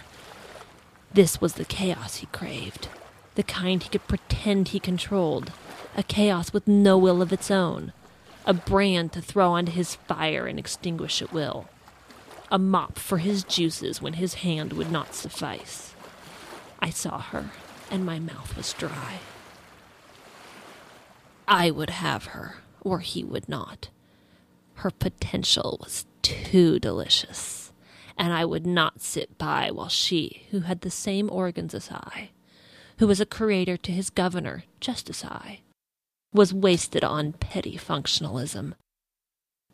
This 1.13 1.41
was 1.41 1.55
the 1.55 1.65
chaos 1.65 2.17
he 2.17 2.27
craved, 2.27 2.89
the 3.37 3.45
kind 3.45 3.81
he 3.81 3.89
could 3.89 4.09
pretend 4.09 4.69
he 4.69 4.81
controlled, 4.81 5.53
a 5.97 6.03
chaos 6.03 6.53
with 6.53 6.67
no 6.67 6.99
will 6.99 7.23
of 7.23 7.33
its 7.33 7.53
own, 7.53 7.93
a 8.45 8.53
brand 8.53 9.13
to 9.13 9.23
throw 9.23 9.53
onto 9.53 9.71
his 9.71 9.95
fire 9.95 10.47
and 10.47 10.59
extinguish 10.59 11.23
at 11.23 11.33
will, 11.33 11.69
a 12.51 12.59
mop 12.59 12.99
for 12.99 13.19
his 13.19 13.45
juices 13.45 14.03
when 14.03 14.15
his 14.15 14.35
hand 14.35 14.73
would 14.73 14.91
not 14.91 15.15
suffice. 15.15 15.95
I 16.81 16.91
saw 16.91 17.21
her, 17.21 17.51
and 17.93 18.05
my 18.05 18.19
mouth 18.19 18.57
was 18.57 18.73
dry. 18.73 19.21
I 21.51 21.73
would 21.73 21.91
have 21.91 22.27
her, 22.27 22.59
or 22.81 23.01
he 23.01 23.25
would 23.25 23.49
not. 23.49 23.89
Her 24.75 24.91
potential 24.93 25.79
was 25.81 26.07
too 26.23 26.79
delicious, 26.79 27.73
and 28.17 28.33
I 28.33 28.45
would 28.45 28.65
not 28.65 29.01
sit 29.01 29.37
by 29.37 29.73
while 29.73 29.89
she, 29.89 30.45
who 30.53 30.61
had 30.61 30.83
the 30.83 30.93
same 30.93 31.29
organs 31.29 31.75
as 31.75 31.91
I, 31.91 32.31
who 32.99 33.09
was 33.09 33.21
a 33.21 33.27
creator 33.27 33.77
to 33.79 33.91
his 33.91 34.11
governor 34.11 34.63
just 34.79 35.11
as 35.11 35.25
I, 35.25 35.59
was 36.33 36.55
wasted 36.55 37.03
on 37.03 37.33
petty 37.33 37.77
functionalism. 37.77 38.75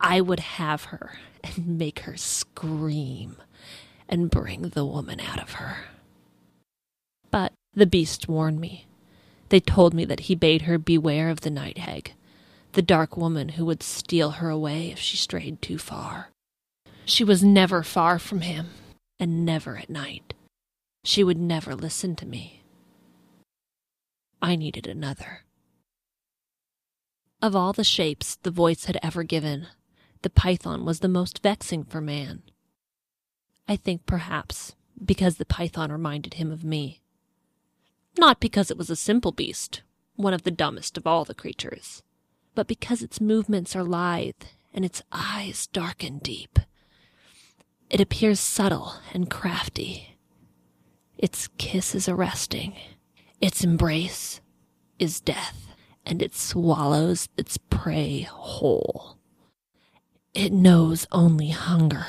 I 0.01 0.23
would 0.23 0.41
have 0.41 0.85
her 0.85 1.19
and 1.45 1.79
make 1.79 2.01
her 2.01 2.17
scream 2.17 3.37
and 4.09 4.31
bring 4.31 4.71
the 4.71 4.87
woman 4.87 5.21
out 5.21 5.43
of 5.43 5.53
her. 5.53 5.77
But 7.31 7.53
the 7.75 7.87
beast 7.87 8.29
warned 8.29 8.61
me. 8.63 8.87
They 9.49 9.61
told 9.61 9.95
me 9.95 10.05
that 10.05 10.21
he 10.21 10.35
bade 10.35 10.63
her 10.63 10.79
beware 10.79 11.31
of 11.31 11.43
the 11.43 11.51
night 11.51 11.79
hag, 11.79 12.15
the 12.73 12.83
dark 12.83 13.17
woman 13.17 13.51
who 13.51 13.65
would 13.67 13.83
steal 13.83 14.33
her 14.33 14.51
away 14.51 14.91
if 14.91 14.99
she 14.99 15.17
strayed 15.17 15.63
too 15.63 15.79
far. 15.79 16.31
She 17.05 17.23
was 17.23 17.45
never 17.45 17.83
far 17.83 18.19
from 18.19 18.41
him, 18.41 18.71
and 19.21 19.45
never 19.45 19.77
at 19.77 19.89
night. 19.89 20.35
She 21.05 21.23
would 21.23 21.39
never 21.39 21.75
listen 21.75 22.17
to 22.17 22.27
me. 22.27 22.63
I 24.43 24.57
needed 24.57 24.87
another. 24.87 25.45
Of 27.41 27.55
all 27.55 27.73
the 27.73 27.85
shapes 27.85 28.37
the 28.37 28.51
voice 28.51 28.87
had 28.87 28.99
ever 29.03 29.23
given, 29.23 29.69
the 30.23 30.31
python 30.31 30.85
was 30.85 31.01
the 31.01 31.09
most 31.09 31.43
vexing 31.43 31.85
for 31.85 32.01
man. 32.01 32.43
I 33.69 33.77
think 33.77 34.07
perhaps 34.07 34.75
because 35.05 35.37
the 35.37 35.45
python 35.45 35.93
reminded 35.93 36.35
him 36.35 36.51
of 36.51 36.65
me. 36.65 37.03
Not 38.19 38.41
because 38.41 38.71
it 38.71 38.79
was 38.79 38.91
a 38.91 38.97
simple 38.97 39.33
beast, 39.33 39.83
one 40.15 40.33
of 40.33 40.43
the 40.43 40.51
dumbest 40.51 40.97
of 40.97 41.07
all 41.07 41.25
the 41.25 41.35
creatures, 41.35 42.03
but 42.55 42.67
because 42.67 43.03
its 43.03 43.21
movements 43.21 43.77
are 43.77 43.85
lithe 43.85 44.35
and 44.73 44.85
its 44.85 45.03
eyes 45.13 45.67
dark 45.67 46.03
and 46.03 46.23
deep. 46.23 46.59
It 47.91 48.01
appears 48.01 48.41
subtle 48.41 48.95
and 49.13 49.31
crafty. 49.31 50.17
Its 51.19 51.49
kiss 51.59 51.95
is 51.95 52.09
arresting. 52.09 52.75
Its 53.41 53.63
embrace 53.63 54.41
is 54.99 55.21
death 55.21 55.69
and 56.05 56.23
it 56.23 56.35
swallows 56.35 57.29
its 57.37 57.59
prey 57.59 58.23
whole. 58.23 59.19
It 60.35 60.53
knows 60.53 61.07
only 61.13 61.51
hunger. 61.51 62.07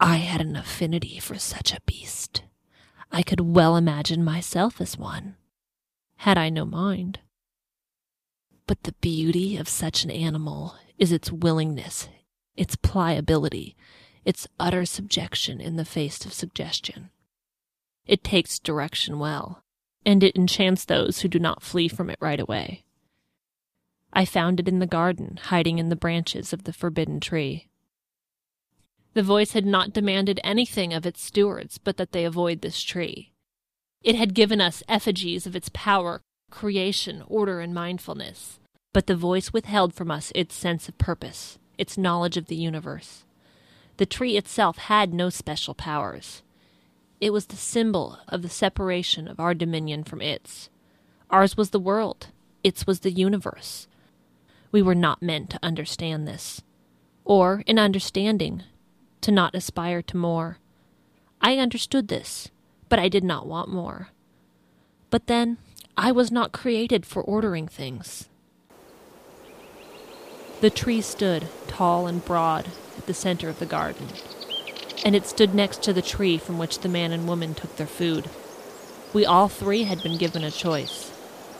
I 0.00 0.16
had 0.16 0.40
an 0.40 0.54
affinity 0.54 1.18
for 1.18 1.38
such 1.38 1.72
a 1.72 1.80
beast. 1.86 2.42
I 3.10 3.22
could 3.22 3.40
well 3.40 3.76
imagine 3.76 4.24
myself 4.24 4.80
as 4.80 4.98
one, 4.98 5.36
had 6.16 6.36
I 6.38 6.50
no 6.50 6.64
mind. 6.64 7.20
But 8.66 8.82
the 8.82 8.92
beauty 9.00 9.56
of 9.56 9.68
such 9.68 10.04
an 10.04 10.10
animal 10.10 10.76
is 10.98 11.10
its 11.10 11.32
willingness, 11.32 12.08
its 12.54 12.76
pliability, 12.76 13.76
its 14.24 14.46
utter 14.60 14.84
subjection 14.84 15.60
in 15.60 15.76
the 15.76 15.84
face 15.84 16.24
of 16.26 16.32
suggestion. 16.32 17.10
It 18.06 18.22
takes 18.24 18.58
direction 18.58 19.18
well, 19.18 19.62
and 20.04 20.22
it 20.22 20.36
enchants 20.36 20.84
those 20.84 21.20
who 21.20 21.28
do 21.28 21.38
not 21.38 21.62
flee 21.62 21.88
from 21.88 22.10
it 22.10 22.18
right 22.20 22.40
away. 22.40 22.84
I 24.12 24.24
found 24.24 24.58
it 24.60 24.68
in 24.68 24.78
the 24.78 24.86
garden, 24.86 25.38
hiding 25.44 25.78
in 25.78 25.88
the 25.88 25.96
branches 25.96 26.52
of 26.52 26.64
the 26.64 26.72
forbidden 26.72 27.20
tree. 27.20 27.67
The 29.14 29.22
voice 29.22 29.52
had 29.52 29.66
not 29.66 29.92
demanded 29.92 30.40
anything 30.44 30.92
of 30.92 31.06
its 31.06 31.22
stewards 31.22 31.78
but 31.78 31.96
that 31.96 32.12
they 32.12 32.24
avoid 32.24 32.60
this 32.60 32.82
tree. 32.82 33.32
It 34.02 34.14
had 34.14 34.34
given 34.34 34.60
us 34.60 34.82
effigies 34.88 35.46
of 35.46 35.56
its 35.56 35.70
power, 35.72 36.20
creation, 36.50 37.22
order, 37.26 37.60
and 37.60 37.74
mindfulness, 37.74 38.60
but 38.92 39.06
the 39.06 39.16
voice 39.16 39.52
withheld 39.52 39.92
from 39.92 40.10
us 40.10 40.32
its 40.34 40.54
sense 40.54 40.88
of 40.88 40.98
purpose, 40.98 41.58
its 41.76 41.98
knowledge 41.98 42.36
of 42.36 42.46
the 42.46 42.56
universe. 42.56 43.24
The 43.96 44.06
tree 44.06 44.36
itself 44.36 44.78
had 44.78 45.12
no 45.12 45.28
special 45.28 45.74
powers. 45.74 46.42
It 47.20 47.32
was 47.32 47.46
the 47.46 47.56
symbol 47.56 48.18
of 48.28 48.42
the 48.42 48.48
separation 48.48 49.26
of 49.26 49.40
our 49.40 49.54
dominion 49.54 50.04
from 50.04 50.22
its. 50.22 50.70
Ours 51.30 51.56
was 51.56 51.70
the 51.70 51.80
world, 51.80 52.28
its 52.62 52.86
was 52.86 53.00
the 53.00 53.10
universe. 53.10 53.88
We 54.70 54.82
were 54.82 54.94
not 54.94 55.22
meant 55.22 55.50
to 55.50 55.58
understand 55.62 56.28
this. 56.28 56.62
Or, 57.24 57.62
in 57.66 57.78
understanding, 57.78 58.62
to 59.28 59.32
not 59.32 59.54
aspire 59.54 60.00
to 60.00 60.16
more. 60.16 60.56
I 61.42 61.58
understood 61.58 62.08
this, 62.08 62.48
but 62.88 62.98
I 62.98 63.10
did 63.10 63.22
not 63.22 63.46
want 63.46 63.68
more. 63.68 64.08
But 65.10 65.26
then, 65.26 65.58
I 65.98 66.12
was 66.12 66.32
not 66.32 66.50
created 66.50 67.04
for 67.04 67.22
ordering 67.22 67.68
things. 67.68 68.30
The 70.62 70.70
tree 70.70 71.02
stood, 71.02 71.46
tall 71.66 72.06
and 72.06 72.24
broad, 72.24 72.68
at 72.96 73.04
the 73.04 73.12
center 73.12 73.50
of 73.50 73.58
the 73.58 73.66
garden, 73.66 74.06
and 75.04 75.14
it 75.14 75.26
stood 75.26 75.54
next 75.54 75.82
to 75.82 75.92
the 75.92 76.00
tree 76.00 76.38
from 76.38 76.56
which 76.56 76.78
the 76.78 76.88
man 76.88 77.12
and 77.12 77.28
woman 77.28 77.54
took 77.54 77.76
their 77.76 77.86
food. 77.86 78.30
We 79.12 79.26
all 79.26 79.48
three 79.48 79.82
had 79.82 80.02
been 80.02 80.16
given 80.16 80.42
a 80.42 80.50
choice. 80.50 81.12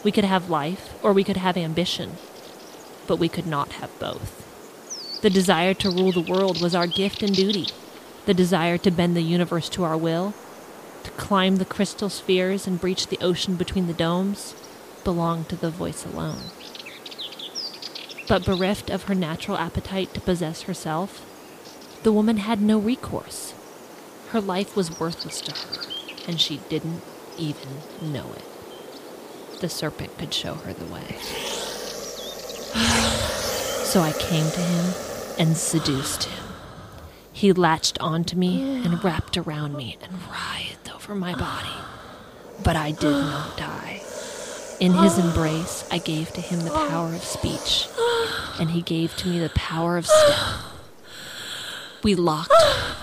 We 0.03 0.11
could 0.11 0.25
have 0.25 0.49
life, 0.49 0.95
or 1.03 1.13
we 1.13 1.23
could 1.23 1.37
have 1.37 1.59
ambition, 1.59 2.13
but 3.07 3.19
we 3.19 3.29
could 3.29 3.47
not 3.47 3.73
have 3.73 3.91
both. 3.99 4.48
The 5.21 5.31
desire 5.31 5.75
to 5.75 5.91
rule 5.91 6.13
the 6.13 6.21
world 6.21 6.63
was 6.63 6.77
our 6.77 6.87
gift 6.87 7.25
and 7.25 7.35
duty. 7.35 7.67
The 8.27 8.35
desire 8.35 8.79
to 8.79 8.93
bend 8.93 9.17
the 9.17 9.23
universe 9.23 9.69
to 9.71 9.83
our 9.83 9.97
will, 9.97 10.33
to 11.03 11.11
climb 11.13 11.57
the 11.57 11.65
crystal 11.65 12.09
spheres 12.09 12.69
and 12.69 12.81
breach 12.81 13.09
the 13.09 13.19
ocean 13.21 13.57
between 13.57 13.89
the 13.89 13.95
domes, 13.95 14.55
belonged 15.03 15.49
to 15.49 15.57
the 15.57 15.71
voice 15.71 16.05
alone. 16.05 16.43
But 18.29 18.45
bereft 18.45 18.91
of 18.91 19.05
her 19.05 19.15
natural 19.15 19.59
appetite 19.59 20.15
to 20.15 20.21
possess 20.21 20.63
herself, 20.63 21.25
the 22.05 22.13
woman 22.13 22.37
had 22.37 22.61
no 22.61 22.79
recourse. 22.79 23.55
Her 24.29 24.41
life 24.41 24.77
was 24.77 25.01
worthless 25.01 25.41
to 25.41 25.53
her, 25.53 25.83
and 26.29 26.41
she 26.41 26.61
didn't 26.69 27.03
even 27.37 27.81
know 28.01 28.27
it. 28.37 28.45
The 29.61 29.69
serpent 29.69 30.17
could 30.17 30.33
show 30.33 30.55
her 30.55 30.73
the 30.73 30.85
way. 30.85 31.17
so 33.85 34.01
I 34.01 34.13
came 34.13 34.49
to 34.51 34.61
him 34.61 35.08
seduced 35.57 36.25
him. 36.25 36.45
He 37.33 37.53
latched 37.53 38.01
onto 38.01 38.37
me 38.37 38.85
and 38.85 39.03
wrapped 39.05 39.37
around 39.37 39.77
me 39.77 39.97
and 40.03 40.13
writhed 40.29 40.93
over 40.95 41.15
my 41.15 41.35
body. 41.35 41.77
But 42.65 42.75
I 42.75 42.91
did 42.91 43.13
not 43.13 43.57
die. 43.57 44.03
In 44.81 44.93
his 44.93 45.19
embrace, 45.19 45.85
I 45.91 45.99
gave 45.99 46.33
to 46.33 46.41
him 46.41 46.61
the 46.61 46.71
power 46.71 47.15
of 47.15 47.23
speech, 47.23 47.89
and 48.61 48.71
he 48.71 48.83
gave 48.83 49.17
to 49.17 49.29
me 49.29 49.39
the 49.39 49.51
power 49.51 49.97
of 49.97 50.07
stealth. 50.07 50.65
We 52.03 52.15
locked 52.15 52.53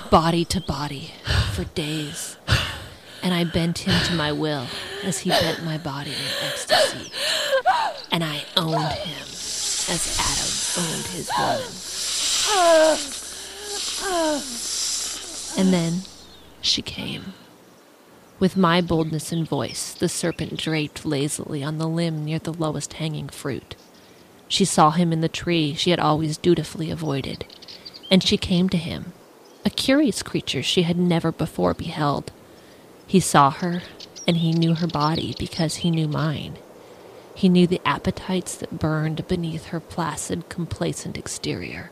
body 0.09 0.45
to 0.45 0.61
body 0.61 1.11
for 1.53 1.63
days, 1.63 2.37
and 3.21 3.33
I 3.33 3.43
bent 3.43 3.79
him 3.79 3.93
to 4.05 4.13
my 4.15 4.31
will 4.31 4.67
as 5.03 5.19
he 5.19 5.29
bent 5.29 5.63
my 5.65 5.77
body 5.77 6.11
in 6.11 6.47
ecstasy. 6.47 7.11
And 8.11 8.23
I 8.23 8.43
owned 8.55 8.93
him 8.93 9.27
as 9.27 10.17
Adam 10.19 10.85
owned 10.85 11.07
his 11.07 11.29
woman. 11.37 11.94
And 15.57 15.73
then 15.73 16.01
she 16.61 16.81
came. 16.81 17.33
With 18.37 18.57
my 18.57 18.81
boldness 18.81 19.31
and 19.31 19.47
voice, 19.47 19.93
the 19.93 20.09
serpent 20.09 20.57
draped 20.57 21.05
lazily 21.05 21.63
on 21.63 21.77
the 21.77 21.87
limb 21.87 22.25
near 22.25 22.39
the 22.39 22.53
lowest 22.53 22.93
hanging 22.93 23.29
fruit. 23.29 23.75
She 24.47 24.65
saw 24.65 24.91
him 24.91 25.13
in 25.13 25.21
the 25.21 25.29
tree 25.29 25.73
she 25.73 25.91
had 25.91 25.99
always 25.99 26.37
dutifully 26.37 26.91
avoided, 26.91 27.45
and 28.11 28.21
she 28.21 28.37
came 28.37 28.69
to 28.69 28.77
him, 28.77 29.13
a 29.63 29.69
curious 29.69 30.21
creature 30.21 30.61
she 30.61 30.83
had 30.83 30.97
never 30.97 31.31
before 31.31 31.73
beheld. 31.73 32.31
He 33.07 33.19
saw 33.19 33.49
her, 33.49 33.81
and 34.27 34.37
he 34.37 34.51
knew 34.51 34.75
her 34.75 34.87
body 34.87 35.33
because 35.39 35.77
he 35.77 35.89
knew 35.89 36.07
mine. 36.07 36.57
He 37.33 37.49
knew 37.49 37.65
the 37.65 37.81
appetites 37.85 38.55
that 38.55 38.79
burned 38.79 39.27
beneath 39.27 39.67
her 39.67 39.79
placid, 39.79 40.49
complacent 40.49 41.17
exterior. 41.17 41.91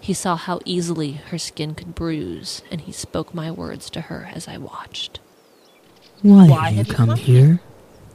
He 0.00 0.14
saw 0.14 0.36
how 0.36 0.60
easily 0.64 1.12
her 1.12 1.38
skin 1.38 1.74
could 1.74 1.94
bruise, 1.94 2.62
and 2.70 2.80
he 2.80 2.92
spoke 2.92 3.34
my 3.34 3.50
words 3.50 3.90
to 3.90 4.02
her 4.02 4.30
as 4.32 4.48
I 4.48 4.56
watched. 4.56 5.20
Why, 6.22 6.48
Why 6.48 6.70
have 6.70 6.88
you 6.88 6.94
come 6.94 7.08
come 7.10 7.18
here? 7.18 7.60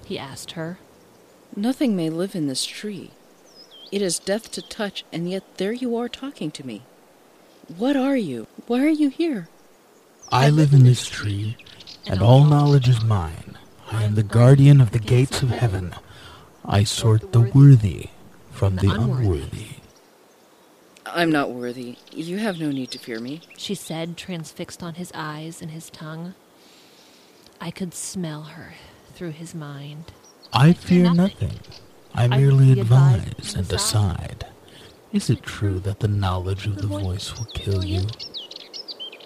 He 0.06 0.18
asked 0.18 0.52
her. 0.52 0.80
Nothing 1.56 1.96
may 1.96 2.10
live 2.10 2.36
in 2.36 2.48
this 2.48 2.66
tree. 2.66 3.12
It 3.92 4.02
is 4.02 4.18
death 4.18 4.52
to 4.54 4.62
touch, 4.62 5.06
and 5.14 5.30
yet 5.30 5.44
there 5.58 5.72
you 5.72 5.96
are 5.96 6.10
talking 6.10 6.52
to 6.52 6.66
me. 6.66 6.82
What 7.78 7.96
are 7.96 8.18
you? 8.18 8.48
Why 8.68 8.84
are 8.84 8.90
you 8.90 9.10
here? 9.10 9.48
I 10.32 10.50
live 10.50 10.74
in 10.74 10.84
this 10.84 11.06
tree, 11.06 11.58
and 12.08 12.22
all 12.22 12.44
knowledge 12.44 12.90
is 12.90 13.04
mine. 13.04 13.58
I 13.92 14.04
am 14.04 14.16
the 14.16 14.24
guardian 14.24 14.82
of 14.82 14.92
the 14.92 15.00
gates 15.00 15.44
of 15.44 15.50
heaven. 15.52 15.94
I 16.66 16.84
sort 16.84 17.32
the 17.34 17.42
worthy 17.42 18.10
from 18.52 18.78
the 18.78 18.90
unworthy. 18.90 19.83
I'm 21.14 21.32
not 21.32 21.52
worthy. 21.52 21.98
You 22.12 22.40
have 22.40 22.60
no 22.60 22.72
need 22.72 22.90
to 22.92 23.00
fear 23.00 23.20
me. 23.20 23.42
She 23.58 23.76
said, 23.76 24.18
transfixed 24.18 24.82
on 24.82 24.96
his 24.96 25.12
eyes 25.14 25.62
and 25.62 25.70
his 25.70 25.90
tongue. 25.92 26.34
I 27.62 27.70
could 27.70 27.94
smell 27.94 28.44
her 28.44 28.74
through 29.14 29.32
his 29.32 29.54
mind. 29.54 30.12
I 30.52 30.74
fear 30.74 31.14
nothing. 31.14 31.60
I 32.16 32.26
I 32.26 32.28
merely 32.28 32.66
merely 32.66 32.82
advise 32.82 33.28
advise 33.28 33.54
and 33.54 33.60
and 33.60 33.68
decide. 33.68 34.46
Is 35.12 35.30
it 35.30 35.44
true 35.44 35.80
that 35.80 36.00
the 36.00 36.08
knowledge 36.08 36.66
of 36.66 36.78
the 36.78 36.88
voice 36.88 37.38
will 37.38 37.46
kill 37.46 37.86
you? 37.86 38.08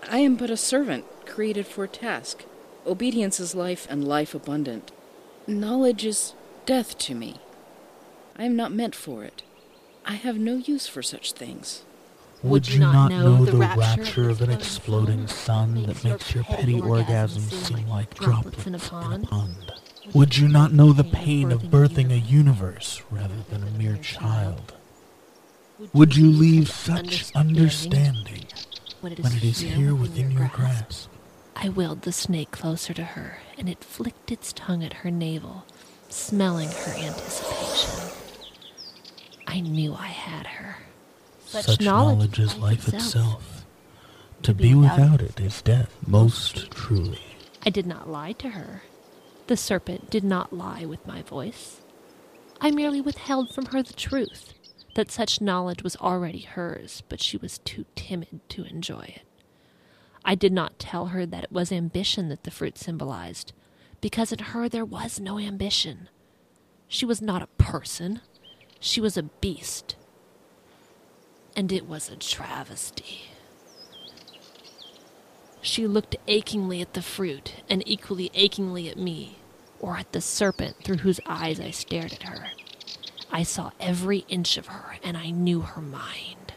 I 0.10 0.20
am 0.20 0.36
but 0.36 0.50
a 0.50 0.58
servant, 0.58 1.06
created 1.26 1.66
for 1.68 1.86
a 1.86 1.90
task. 1.90 2.44
Obedience 2.86 3.40
is 3.40 3.56
life, 3.56 3.88
and 3.90 4.06
life 4.06 4.36
abundant. 4.36 4.92
Knowledge 5.48 6.06
is 6.06 6.34
death 6.66 6.98
to 7.00 7.16
me. 7.16 7.36
I 8.38 8.44
am 8.44 8.56
not 8.58 8.74
meant 8.74 8.96
for 8.96 9.24
it. 9.24 9.44
I 10.10 10.14
have 10.14 10.38
no 10.38 10.56
use 10.56 10.88
for 10.88 11.04
such 11.04 11.34
things. 11.34 11.84
Would 12.42 12.70
you 12.70 12.80
not 12.80 13.10
know 13.10 13.44
the 13.44 13.58
rapture 13.58 14.30
of 14.30 14.42
an 14.42 14.50
exploding 14.50 15.28
sun 15.28 15.84
that 15.84 16.02
makes 16.02 16.34
your 16.34 16.46
petty 16.46 16.80
orgasms 16.80 17.52
seem 17.52 17.90
like 17.90 18.16
droplets 18.16 18.66
in 18.66 18.76
a 18.76 18.80
pond? 18.80 19.28
Would 20.14 20.38
you 20.38 20.48
not 20.48 20.72
know 20.72 20.94
the 20.94 21.04
pain 21.04 21.52
of 21.52 21.64
birthing 21.64 22.12
a 22.12 22.20
universe 22.20 23.04
rather 23.12 23.36
than 23.50 23.64
a 23.64 23.72
mere 23.72 23.98
child? 23.98 24.76
Would 25.92 26.16
you 26.16 26.32
leave 26.32 26.70
such 26.70 27.36
understanding 27.36 28.46
when 29.02 29.12
it 29.12 29.44
is 29.44 29.60
here 29.60 29.94
within 29.94 30.32
your 30.32 30.50
grasp? 30.54 31.10
I 31.54 31.68
willed 31.68 32.04
the 32.04 32.14
snake 32.14 32.52
closer 32.52 32.94
to 32.94 33.04
her, 33.04 33.40
and 33.58 33.68
it 33.68 33.84
flicked 33.84 34.32
its 34.32 34.54
tongue 34.54 34.86
at 34.86 34.94
her 34.94 35.12
navel, 35.12 35.66
smelling 36.08 36.70
her 36.70 36.94
anticipation. 36.94 38.17
I 39.58 39.62
knew 39.62 39.96
I 39.96 40.10
had 40.10 40.46
her. 40.46 40.78
Such 41.40 41.82
knowledge 41.82 42.38
is 42.38 42.60
life 42.60 42.88
itself. 42.88 43.66
To 44.44 44.54
be 44.54 44.76
without 44.76 45.20
it 45.20 45.40
is 45.40 45.64
death, 45.64 45.98
most 46.06 46.70
truly. 46.70 47.38
I 47.66 47.72
did 47.72 47.88
not 47.88 48.08
lie 48.08 48.34
to 48.34 48.50
her. 48.50 48.84
The 49.48 49.58
serpent 49.58 50.12
did 50.12 50.24
not 50.24 50.54
lie 50.54 50.86
with 50.86 51.08
my 51.08 51.24
voice. 51.24 51.82
I 52.62 52.70
merely 52.70 53.02
withheld 53.02 53.52
from 53.52 53.66
her 53.68 53.82
the 53.82 53.94
truth 53.94 54.54
that 54.94 55.10
such 55.10 55.42
knowledge 55.42 55.82
was 55.82 55.96
already 55.96 56.42
hers, 56.42 57.02
but 57.10 57.20
she 57.20 57.38
was 57.38 57.58
too 57.58 57.86
timid 57.96 58.42
to 58.50 58.64
enjoy 58.64 59.12
it. 59.16 59.26
I 60.24 60.36
did 60.36 60.54
not 60.54 60.78
tell 60.78 61.08
her 61.08 61.26
that 61.26 61.46
it 61.46 61.52
was 61.52 61.72
ambition 61.72 62.30
that 62.30 62.44
the 62.44 62.52
fruit 62.52 62.78
symbolized, 62.78 63.54
because 64.02 64.32
in 64.32 64.38
her 64.38 64.70
there 64.70 64.86
was 64.86 65.20
no 65.20 65.40
ambition. 65.40 66.10
She 66.88 67.08
was 67.08 67.24
not 67.24 67.42
a 67.42 67.48
person, 67.58 68.22
she 68.80 69.02
was 69.02 69.18
a 69.18 69.24
beast. 69.24 69.96
And 71.56 71.72
it 71.72 71.88
was 71.88 72.10
a 72.10 72.16
travesty. 72.16 73.24
She 75.62 75.88
looked 75.88 76.16
achingly 76.28 76.82
at 76.82 76.94
the 76.94 77.02
fruit 77.02 77.56
and 77.70 77.84
equally 77.86 78.32
achingly 78.34 78.88
at 78.90 78.98
me, 78.98 79.38
or 79.80 79.98
at 79.98 80.12
the 80.12 80.22
serpent 80.22 80.78
through 80.84 80.98
whose 80.98 81.20
eyes 81.26 81.60
I 81.60 81.72
stared 81.72 82.14
at 82.14 82.24
her. 82.24 82.52
I 83.32 83.44
saw 83.44 83.72
every 83.80 84.20
inch 84.30 84.58
of 84.58 84.68
her, 84.68 84.98
and 85.04 85.18
I 85.18 85.32
knew 85.32 85.62
her 85.62 85.82
mind. 85.82 86.54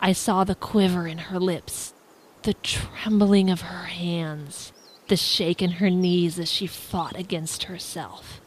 I 0.00 0.12
saw 0.12 0.44
the 0.44 0.54
quiver 0.54 1.06
in 1.06 1.18
her 1.18 1.40
lips, 1.40 1.94
the 2.42 2.54
trembling 2.54 3.50
of 3.50 3.62
her 3.62 3.84
hands, 3.84 4.72
the 5.08 5.16
shake 5.16 5.62
in 5.62 5.72
her 5.72 5.90
knees 5.90 6.38
as 6.38 6.50
she 6.50 6.66
fought 6.66 7.18
against 7.18 7.64
herself, 7.64 8.40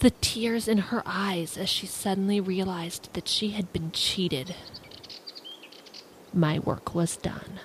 the 0.00 0.10
tears 0.10 0.68
in 0.68 0.78
her 0.78 1.02
eyes 1.04 1.56
as 1.56 1.68
she 1.68 1.86
suddenly 1.86 2.40
realized 2.40 3.12
that 3.14 3.26
she 3.26 3.50
had 3.50 3.72
been 3.72 3.90
cheated. 3.90 4.54
My 6.32 6.58
work 6.60 6.94
was 6.94 7.16
done. 7.16 7.58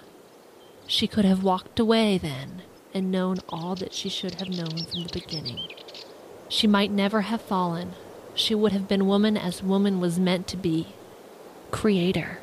She 0.87 1.07
could 1.07 1.25
have 1.25 1.43
walked 1.43 1.79
away 1.79 2.17
then 2.17 2.63
and 2.93 3.11
known 3.11 3.37
all 3.49 3.75
that 3.75 3.93
she 3.93 4.09
should 4.09 4.35
have 4.35 4.49
known 4.49 4.85
from 4.85 5.03
the 5.03 5.09
beginning. 5.13 5.59
She 6.49 6.65
might 6.65 6.91
never 6.91 7.21
have 7.21 7.41
fallen. 7.41 7.93
She 8.33 8.55
would 8.55 8.71
have 8.71 8.87
been 8.87 9.07
woman 9.07 9.37
as 9.37 9.61
woman 9.61 9.99
was 9.99 10.19
meant 10.19 10.47
to 10.47 10.57
be. 10.57 10.87
Creator. 11.71 12.39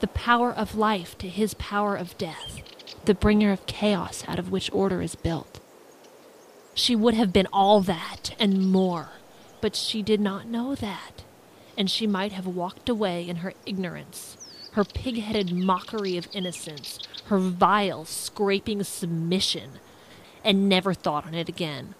The 0.00 0.08
power 0.08 0.52
of 0.52 0.76
life 0.76 1.16
to 1.18 1.28
his 1.28 1.54
power 1.54 1.96
of 1.96 2.18
death. 2.18 2.60
The 3.06 3.14
bringer 3.14 3.52
of 3.52 3.66
chaos 3.66 4.24
out 4.28 4.38
of 4.38 4.50
which 4.50 4.70
order 4.72 5.00
is 5.00 5.14
built. 5.14 5.60
She 6.74 6.96
would 6.96 7.14
have 7.14 7.32
been 7.32 7.46
all 7.52 7.80
that 7.82 8.34
and 8.38 8.70
more, 8.70 9.10
but 9.60 9.76
she 9.76 10.02
did 10.02 10.20
not 10.20 10.46
know 10.46 10.74
that. 10.74 11.24
and 11.76 11.90
she 11.90 12.06
might 12.06 12.32
have 12.32 12.46
walked 12.46 12.88
away 12.88 13.28
in 13.28 13.36
her 13.36 13.52
ignorance, 13.66 14.36
her 14.72 14.84
pig 14.84 15.20
headed 15.20 15.52
mockery 15.52 16.16
of 16.16 16.28
innocence, 16.32 16.98
her 17.26 17.38
vile, 17.38 18.04
scraping 18.04 18.82
submission, 18.84 19.70
and 20.44 20.68
never 20.68 20.94
thought 20.94 21.26
on 21.26 21.34
it 21.34 21.48
again. 21.48 21.94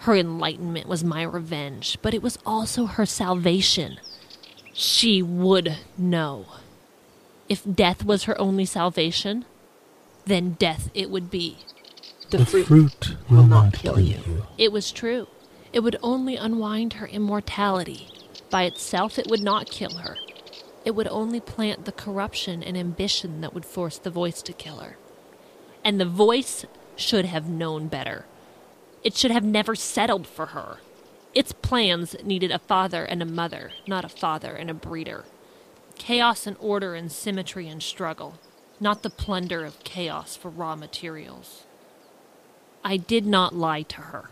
Her 0.00 0.16
enlightenment 0.16 0.88
was 0.88 1.04
my 1.04 1.22
revenge, 1.22 1.98
but 2.02 2.14
it 2.14 2.22
was 2.22 2.38
also 2.44 2.86
her 2.86 3.06
salvation. 3.06 3.98
She 4.72 5.22
would 5.22 5.78
know. 5.96 6.46
If 7.48 7.62
death 7.72 8.04
was 8.04 8.24
her 8.24 8.40
only 8.40 8.64
salvation, 8.64 9.44
then 10.24 10.52
death 10.58 10.90
it 10.94 11.10
would 11.10 11.30
be. 11.30 11.58
The, 12.32 12.38
the 12.38 12.46
fruit, 12.46 12.66
fruit, 12.66 13.16
will 13.28 13.46
not 13.46 13.74
kill 13.74 14.00
you. 14.00 14.16
you. 14.26 14.46
It 14.56 14.72
was 14.72 14.90
true. 14.90 15.28
It 15.70 15.80
would 15.80 15.96
only 16.02 16.34
unwind 16.36 16.94
her 16.94 17.06
immortality. 17.06 18.08
By 18.48 18.62
itself, 18.62 19.18
it 19.18 19.26
would 19.28 19.42
not 19.42 19.70
kill 19.70 19.98
her. 19.98 20.16
It 20.82 20.92
would 20.92 21.08
only 21.08 21.40
plant 21.40 21.84
the 21.84 21.92
corruption 21.92 22.62
and 22.62 22.74
ambition 22.74 23.42
that 23.42 23.52
would 23.52 23.66
force 23.66 23.98
the 23.98 24.08
voice 24.08 24.40
to 24.42 24.54
kill 24.54 24.78
her. 24.78 24.96
And 25.84 26.00
the 26.00 26.06
voice 26.06 26.64
should 26.96 27.26
have 27.26 27.50
known 27.50 27.88
better. 27.88 28.24
It 29.04 29.14
should 29.14 29.30
have 29.30 29.44
never 29.44 29.74
settled 29.74 30.26
for 30.26 30.46
her. 30.46 30.78
Its 31.34 31.52
plans 31.52 32.16
needed 32.24 32.50
a 32.50 32.58
father 32.58 33.04
and 33.04 33.20
a 33.20 33.26
mother, 33.26 33.72
not 33.86 34.06
a 34.06 34.08
father 34.08 34.54
and 34.54 34.70
a 34.70 34.74
breeder. 34.74 35.26
Chaos 35.96 36.46
and 36.46 36.56
order 36.60 36.94
and 36.94 37.12
symmetry 37.12 37.68
and 37.68 37.82
struggle, 37.82 38.38
not 38.80 39.02
the 39.02 39.10
plunder 39.10 39.66
of 39.66 39.84
chaos 39.84 40.34
for 40.34 40.48
raw 40.48 40.74
materials. 40.74 41.64
I 42.84 42.96
did 42.96 43.26
not 43.26 43.54
lie 43.54 43.82
to 43.82 44.00
her. 44.00 44.30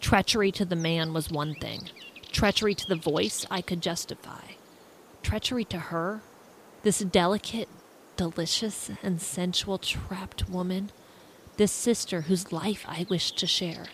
Treachery 0.00 0.50
to 0.52 0.64
the 0.64 0.76
man 0.76 1.12
was 1.12 1.30
one 1.30 1.54
thing. 1.54 1.90
Treachery 2.32 2.74
to 2.74 2.86
the 2.86 2.96
voice 2.96 3.44
I 3.50 3.60
could 3.60 3.82
justify. 3.82 4.52
Treachery 5.22 5.64
to 5.66 5.78
her, 5.78 6.22
this 6.82 7.00
delicate, 7.00 7.68
delicious, 8.16 8.90
and 9.02 9.20
sensual 9.20 9.78
trapped 9.78 10.48
woman, 10.48 10.90
this 11.58 11.72
sister 11.72 12.22
whose 12.22 12.52
life 12.52 12.84
I 12.88 13.06
wished 13.08 13.38
to 13.38 13.46
share, 13.46 13.86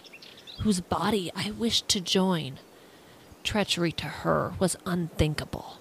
whose 0.61 0.81
body 0.81 1.31
I 1.35 1.51
wished 1.51 1.89
to 1.89 2.01
join. 2.01 2.59
Treachery 3.43 3.93
to 3.93 4.07
her 4.07 4.55
was 4.59 4.77
unthinkable. 4.87 5.79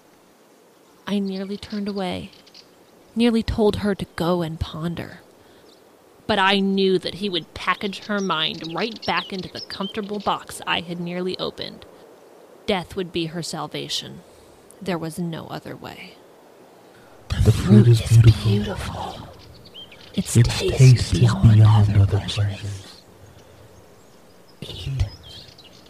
I 1.06 1.20
nearly 1.20 1.56
turned 1.56 1.88
away, 1.88 2.32
nearly 3.14 3.42
told 3.42 3.76
her 3.76 3.94
to 3.94 4.06
go 4.16 4.42
and 4.42 4.58
ponder. 4.58 5.20
But 6.28 6.38
I 6.38 6.60
knew 6.60 6.98
that 6.98 7.14
he 7.14 7.28
would 7.28 7.54
package 7.54 8.00
her 8.06 8.20
mind 8.20 8.74
right 8.74 9.04
back 9.06 9.32
into 9.32 9.48
the 9.48 9.62
comfortable 9.62 10.20
box 10.20 10.60
I 10.66 10.80
had 10.80 11.00
nearly 11.00 11.36
opened. 11.38 11.86
Death 12.66 12.94
would 12.94 13.10
be 13.10 13.26
her 13.26 13.42
salvation. 13.42 14.20
There 14.80 14.98
was 14.98 15.18
no 15.18 15.46
other 15.46 15.74
way. 15.74 16.12
The 17.44 17.50
fruit 17.50 17.88
is 17.88 18.00
beautiful. 18.00 18.50
beautiful. 18.50 19.28
Its, 20.14 20.36
its 20.36 20.58
taste, 20.58 20.76
taste 20.76 21.12
beyond, 21.14 21.54
beyond 21.54 21.96
other 21.96 22.18
pleasures. 22.18 23.02
Eat. 24.60 25.06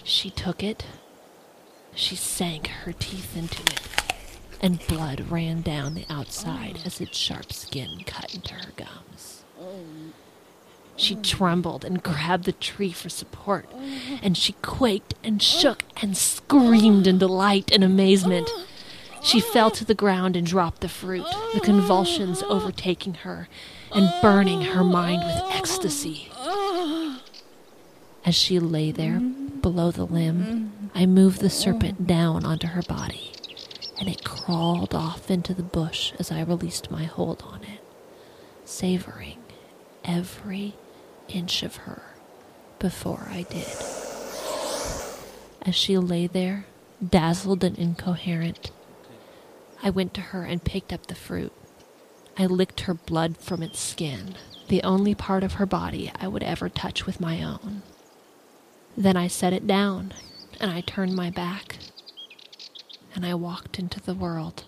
She 0.05 0.31
took 0.31 0.63
it. 0.63 0.87
She 1.95 2.15
sank 2.15 2.69
her 2.69 2.93
teeth 2.93 3.37
into 3.37 3.61
it, 3.63 3.83
and 4.61 4.87
blood 4.87 5.31
ran 5.31 5.63
down 5.63 5.95
the 5.95 6.07
outside 6.09 6.79
as 6.85 7.01
its 7.01 7.19
sharp 7.19 7.53
skin 7.53 8.05
cut 8.07 8.35
into 8.35 8.55
her 8.55 8.73
gums. 8.77 9.38
She 10.99 11.15
trembled 11.15 11.85
and 11.85 12.03
grabbed 12.03 12.45
the 12.45 12.53
tree 12.53 12.91
for 12.91 13.09
support, 13.09 13.71
and 14.21 14.37
she 14.37 14.55
quaked 14.55 15.15
and 15.23 15.41
shook 15.41 15.85
and 16.03 16.17
screamed 16.17 17.07
in 17.07 17.19
delight 17.19 17.71
and 17.73 17.85
amazement. 17.85 18.51
She 19.23 19.39
fell 19.39 19.71
to 19.71 19.85
the 19.85 19.95
ground 19.95 20.35
and 20.35 20.45
dropped 20.45 20.81
the 20.81 20.89
fruit, 20.89 21.25
the 21.55 21.61
convulsions 21.61 22.43
overtaking 22.43 23.15
her 23.15 23.49
and 23.95 24.13
burning 24.21 24.63
her 24.63 24.83
mind 24.83 25.23
with 25.25 25.55
ecstasy. 25.55 26.33
As 28.25 28.35
she 28.35 28.59
lay 28.59 28.91
there 28.91 29.21
below 29.21 29.93
the 29.93 30.05
limb, 30.05 30.91
I 30.97 31.07
moved 31.07 31.41
the 31.41 31.49
serpent 31.49 32.09
down 32.09 32.45
onto 32.45 32.67
her 32.67 32.83
body, 32.83 33.31
and 34.01 34.09
it 34.09 34.25
crawled 34.25 34.97
off 34.97 35.31
into 35.31 35.55
the 35.55 35.63
bush 35.63 36.13
as 36.19 36.33
I 36.33 36.43
released 36.43 36.91
my 36.91 37.05
hold 37.05 37.43
on 37.47 37.63
it, 37.63 37.81
savoring 38.65 39.39
every 40.05 40.75
inch 41.29 41.63
of 41.63 41.77
her 41.77 42.03
before 42.79 43.29
I 43.31 43.43
did. 43.43 43.77
As 45.63 45.75
she 45.75 45.99
lay 45.99 46.27
there, 46.27 46.67
dazzled 47.07 47.65
and 47.65 47.79
incoherent, 47.79 48.71
I 49.83 49.91
went 49.91 50.15
to 50.15 50.21
her 50.21 50.45
and 50.45 50.65
picked 50.65 50.93
up 50.93 51.07
the 51.07 51.15
fruit. 51.15 51.53
I 52.37 52.47
licked 52.47 52.83
her 52.83 52.95
blood 52.95 53.37
from 53.37 53.63
its 53.63 53.81
skin, 53.81 54.37
the 54.69 54.83
only 54.83 55.15
part 55.15 55.43
of 55.43 55.55
her 55.55 55.67
body 55.67 56.13
I 56.21 56.29
would 56.29 56.43
ever 56.43 56.69
touch 56.69 57.07
with 57.07 57.21
my 57.21 57.43
own. 57.43 57.83
Then 58.97 59.17
I 59.17 59.29
set 59.29 59.53
it 59.53 59.67
down, 59.67 60.15
and 60.61 60.71
I 60.71 60.81
turned 60.81 61.15
my 61.15 61.31
back, 61.31 61.79
and 63.15 63.27
I 63.27 63.35
walked 63.35 63.79
into 63.79 64.01
the 64.01 64.15
world. 64.15 64.65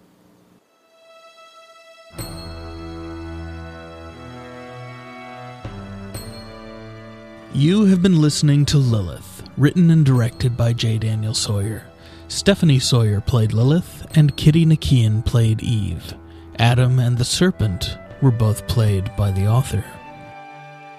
You 7.52 7.86
have 7.86 8.00
been 8.00 8.20
listening 8.20 8.64
to 8.66 8.78
Lilith, 8.78 9.42
written 9.56 9.90
and 9.90 10.06
directed 10.06 10.56
by 10.56 10.72
J. 10.72 10.98
Daniel 10.98 11.34
Sawyer. 11.34 11.82
Stephanie 12.28 12.78
Sawyer 12.78 13.20
played 13.20 13.52
Lilith, 13.52 14.06
and 14.16 14.36
Kitty 14.36 14.64
Nakian 14.64 15.26
played 15.26 15.60
Eve. 15.60 16.14
Adam 16.60 17.00
and 17.00 17.18
the 17.18 17.24
Serpent 17.24 17.98
were 18.22 18.30
both 18.30 18.68
played 18.68 19.10
by 19.16 19.32
the 19.32 19.48
author. 19.48 19.84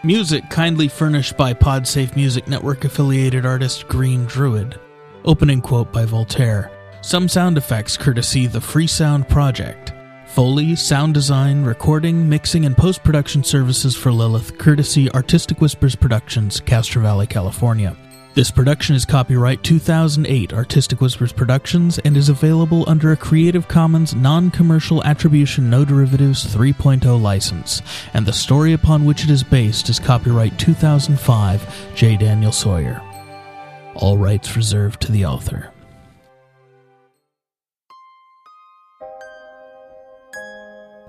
Music 0.03 0.43
kindly 0.49 0.89
furnished 0.89 1.37
by 1.37 1.53
Podsafe 1.53 2.17
Music 2.17 2.49
Network 2.49 2.83
affiliated 2.83 3.45
artist 3.45 3.87
Green 3.87 4.25
Druid. 4.25 4.77
Opening 5.23 5.61
quote 5.61 5.93
by 5.93 6.03
Voltaire. 6.03 6.69
Some 6.99 7.29
sound 7.29 7.57
effects 7.57 7.95
courtesy 7.95 8.45
the 8.45 8.59
Free 8.59 8.87
Sound 8.87 9.29
Project. 9.29 9.93
Foley, 10.33 10.77
sound 10.77 11.13
design, 11.13 11.61
recording, 11.65 12.29
mixing, 12.29 12.65
and 12.65 12.77
post 12.77 13.03
production 13.03 13.43
services 13.43 13.97
for 13.97 14.13
Lilith, 14.13 14.57
courtesy 14.57 15.11
Artistic 15.11 15.59
Whispers 15.59 15.93
Productions, 15.93 16.61
Castro 16.61 17.01
Valley, 17.01 17.27
California. 17.27 17.97
This 18.33 18.49
production 18.49 18.95
is 18.95 19.03
copyright 19.03 19.61
2008 19.61 20.53
Artistic 20.53 21.01
Whispers 21.01 21.33
Productions 21.33 21.99
and 21.99 22.15
is 22.15 22.29
available 22.29 22.85
under 22.87 23.11
a 23.11 23.17
Creative 23.17 23.67
Commons 23.67 24.15
non 24.15 24.49
commercial 24.51 25.03
attribution 25.03 25.69
no 25.69 25.83
derivatives 25.83 26.45
3.0 26.45 27.21
license, 27.21 27.81
and 28.13 28.25
the 28.25 28.31
story 28.31 28.71
upon 28.71 29.03
which 29.03 29.25
it 29.25 29.29
is 29.29 29.43
based 29.43 29.89
is 29.89 29.99
copyright 29.99 30.57
2005 30.57 31.93
J. 31.93 32.15
Daniel 32.15 32.53
Sawyer. 32.53 33.01
All 33.95 34.17
rights 34.17 34.55
reserved 34.55 35.01
to 35.01 35.11
the 35.11 35.25
author. 35.25 35.73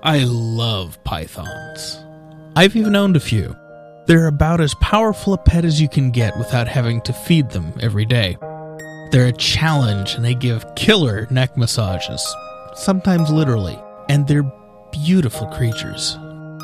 I 0.05 0.25
love 0.25 1.01
pythons. 1.05 1.97
I've 2.57 2.75
even 2.75 2.93
owned 2.93 3.15
a 3.15 3.21
few. 3.21 3.55
They're 4.05 4.27
about 4.27 4.59
as 4.59 4.75
powerful 4.81 5.33
a 5.33 5.37
pet 5.37 5.63
as 5.63 5.79
you 5.79 5.87
can 5.87 6.11
get 6.11 6.37
without 6.37 6.67
having 6.67 6.99
to 7.03 7.13
feed 7.13 7.51
them 7.51 7.71
every 7.79 8.03
day. 8.03 8.35
They're 9.11 9.27
a 9.27 9.31
challenge 9.31 10.15
and 10.15 10.25
they 10.25 10.35
give 10.35 10.65
killer 10.75 11.25
neck 11.31 11.55
massages, 11.55 12.21
sometimes 12.75 13.31
literally, 13.31 13.79
and 14.09 14.27
they're 14.27 14.51
beautiful 14.91 15.47
creatures. 15.47 16.17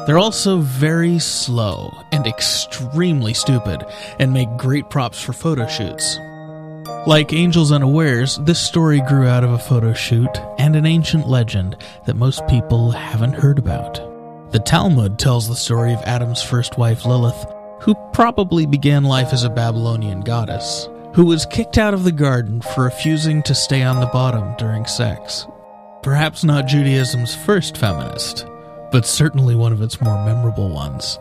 They're 0.06 0.20
also 0.20 0.58
very 0.58 1.18
slow 1.18 1.94
and 2.12 2.28
extremely 2.28 3.34
stupid 3.34 3.86
and 4.20 4.34
make 4.34 4.50
great 4.58 4.90
props 4.90 5.24
for 5.24 5.32
photo 5.32 5.66
shoots. 5.66 6.20
Like 7.08 7.32
Angels 7.32 7.72
Unawares, 7.72 8.38
this 8.40 8.60
story 8.60 9.02
grew 9.08 9.26
out 9.26 9.46
of 9.46 9.52
a 9.52 9.58
photo 9.58 9.94
shoot 9.94 10.30
and 10.58 10.76
an 10.76 10.86
ancient 10.86 11.30
legend 11.30 11.78
that 12.06 12.18
most 12.18 12.46
people 12.48 12.92
haven't 12.92 13.34
heard 13.34 13.58
about. 13.58 13.96
The 14.52 14.60
Talmud 14.60 15.18
tells 15.18 15.48
the 15.48 15.56
story 15.56 15.94
of 15.94 16.02
Adam's 16.02 16.44
first 16.44 16.78
wife 16.78 17.06
Lilith, 17.06 17.46
who 17.80 17.96
probably 18.12 18.66
began 18.66 19.06
life 19.06 19.32
as 19.32 19.46
a 19.46 19.50
Babylonian 19.50 20.22
goddess, 20.22 20.90
who 21.14 21.26
was 21.26 21.46
kicked 21.46 21.78
out 21.78 21.94
of 21.94 22.04
the 22.04 22.12
garden 22.12 22.62
for 22.62 22.84
refusing 22.84 23.44
to 23.44 23.56
stay 23.56 23.82
on 23.82 24.02
the 24.02 24.08
bottom 24.08 24.54
during 24.58 24.86
sex. 24.86 25.48
Perhaps 26.04 26.44
not 26.44 26.68
Judaism's 26.68 27.34
first 27.34 27.78
feminist, 27.78 28.46
but 28.92 29.06
certainly 29.06 29.56
one 29.56 29.72
of 29.72 29.82
its 29.82 30.02
more 30.02 30.24
memorable 30.26 30.70
ones. 30.70 31.18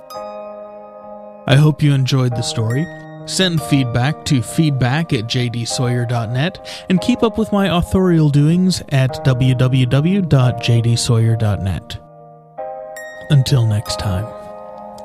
I 1.47 1.55
hope 1.57 1.83
you 1.83 1.93
enjoyed 1.93 2.33
the 2.33 2.43
story 2.43 2.85
Send 3.29 3.63
feedback 3.63 4.25
to 4.25 4.43
feedback 4.43 5.13
at 5.13 5.27
jdsawyer.net 5.27 6.85
and 6.89 7.01
keep 7.01 7.23
up 7.23 7.39
with 7.39 7.53
my 7.53 7.77
authorial 7.77 8.31
doings 8.31 8.83
at 8.89 9.11
www.jdsawyer.net. 9.25 11.99
Until 13.31 13.67
next 13.67 13.99
time, 13.99 14.25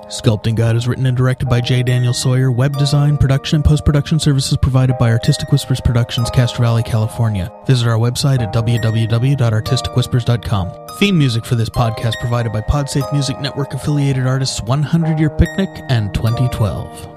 Sculpting 0.08 0.56
God 0.56 0.76
is 0.76 0.88
written 0.88 1.08
and 1.08 1.18
directed 1.18 1.50
by 1.50 1.60
J. 1.60 1.82
Daniel 1.82 2.14
Sawyer. 2.14 2.52
Web 2.52 2.78
design, 2.78 3.18
production, 3.18 3.56
and 3.58 3.66
post 3.66 3.84
production 3.84 4.20
services 4.20 4.56
provided 4.62 4.96
by 5.00 5.12
Artistic 5.12 5.52
Whispers 5.52 5.82
Productions, 5.82 6.30
Castro 6.30 6.62
Valley, 6.62 6.84
California. 6.84 7.52
Visit 7.66 7.88
our 7.88 7.98
website 7.98 8.40
at 8.40 8.54
www.artisticwhispers.com. 8.54 10.88
Theme 11.00 11.18
music 11.18 11.46
for 11.46 11.56
this 11.56 11.70
podcast 11.70 12.14
provided 12.20 12.54
by 12.54 12.62
Podsafe 12.62 13.12
Music 13.12 13.40
Network 13.40 13.74
affiliated 13.74 14.28
artists 14.28 14.62
100 14.62 15.18
Year 15.20 15.32
Picnic 15.32 15.70
and 15.90 16.14
2012. 16.14 17.13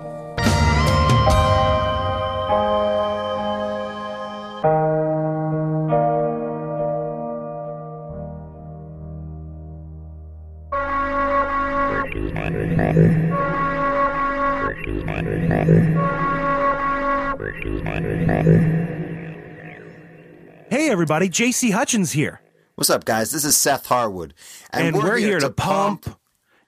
Hey 20.68 20.90
everybody, 20.90 21.28
JC 21.28 21.72
Hutchins 21.72 22.12
here. 22.12 22.40
What's 22.76 22.90
up, 22.90 23.04
guys? 23.04 23.32
This 23.32 23.44
is 23.44 23.56
Seth 23.56 23.86
Harwood, 23.86 24.34
And, 24.70 24.96
we're, 24.96 25.16
here, 25.16 25.40
to 25.40 25.50
pump, 25.50 26.06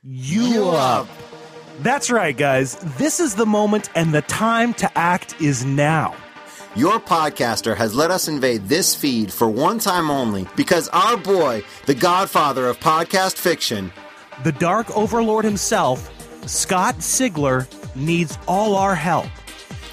you 0.02 0.42
you 0.42 0.68
up. 0.70 1.08
up. 1.08 1.27
That's 1.80 2.10
right, 2.10 2.36
guys. 2.36 2.76
This 2.98 3.20
is 3.20 3.34
the 3.36 3.46
moment 3.46 3.88
and 3.94 4.12
the 4.12 4.22
time 4.22 4.74
to 4.74 4.98
act 4.98 5.40
is 5.40 5.64
now. 5.64 6.14
Your 6.74 6.98
podcaster 6.98 7.76
has 7.76 7.94
let 7.94 8.10
us 8.10 8.28
invade 8.28 8.64
this 8.68 8.94
feed 8.94 9.32
for 9.32 9.48
one 9.48 9.78
time 9.78 10.10
only 10.10 10.46
because 10.56 10.88
our 10.88 11.16
boy, 11.16 11.62
the 11.86 11.94
godfather 11.94 12.66
of 12.68 12.78
podcast 12.80 13.36
fiction, 13.36 13.92
The 14.44 14.52
Dark 14.52 14.94
Overlord 14.96 15.44
himself, 15.44 16.10
Scott 16.48 16.96
Sigler, 16.96 17.66
needs 17.94 18.38
all 18.46 18.74
our 18.76 18.94
help. 18.94 19.26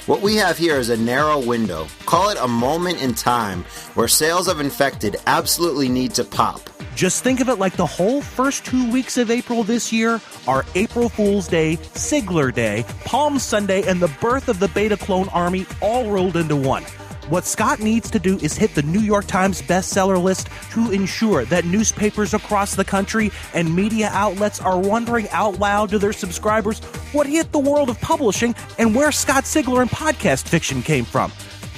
what 0.05 0.21
we 0.21 0.35
have 0.35 0.57
here 0.57 0.75
is 0.77 0.89
a 0.89 0.97
narrow 0.97 1.39
window. 1.43 1.87
Call 2.05 2.29
it 2.29 2.37
a 2.39 2.47
moment 2.47 3.01
in 3.01 3.13
time 3.15 3.63
where 3.95 4.07
sales 4.07 4.47
of 4.47 4.59
Infected 4.59 5.15
absolutely 5.25 5.89
need 5.89 6.13
to 6.15 6.23
pop. 6.23 6.61
Just 6.95 7.25
think 7.25 7.41
of 7.41 7.49
it 7.49 7.55
like 7.55 7.75
the 7.75 7.85
whole 7.85 8.21
first 8.21 8.63
two 8.63 8.89
weeks 8.89 9.17
of 9.17 9.29
April 9.29 9.63
this 9.65 9.91
year 9.91 10.21
are 10.47 10.65
April 10.75 11.09
Fool's 11.09 11.45
Day, 11.45 11.75
Sigler 11.75 12.53
Day, 12.53 12.85
Palm 13.03 13.37
Sunday, 13.37 13.85
and 13.85 14.01
the 14.01 14.07
birth 14.21 14.47
of 14.47 14.59
the 14.59 14.69
Beta 14.69 14.95
Clone 14.95 15.27
Army 15.29 15.65
all 15.81 16.09
rolled 16.09 16.37
into 16.37 16.55
one. 16.55 16.83
What 17.27 17.43
Scott 17.43 17.81
needs 17.81 18.09
to 18.11 18.19
do 18.19 18.37
is 18.37 18.55
hit 18.55 18.75
the 18.75 18.83
New 18.83 19.01
York 19.01 19.25
Times 19.25 19.61
bestseller 19.61 20.23
list 20.23 20.47
to 20.71 20.91
ensure 20.91 21.43
that 21.45 21.65
newspapers 21.65 22.33
across 22.33 22.75
the 22.75 22.85
country 22.85 23.29
and 23.53 23.75
media 23.75 24.09
outlets 24.13 24.61
are 24.61 24.79
wondering 24.79 25.27
out 25.29 25.59
loud 25.59 25.89
to 25.89 25.99
their 25.99 26.13
subscribers 26.13 26.79
what 27.11 27.27
hit 27.27 27.51
the 27.51 27.59
world 27.59 27.89
of 27.89 27.99
publishing 27.99 28.55
and 28.77 28.95
where 28.95 29.11
Scott 29.11 29.43
Sigler 29.43 29.81
and 29.81 29.91
podcast 29.91 30.47
fiction 30.47 30.81
came 30.81 31.03
from. 31.03 31.29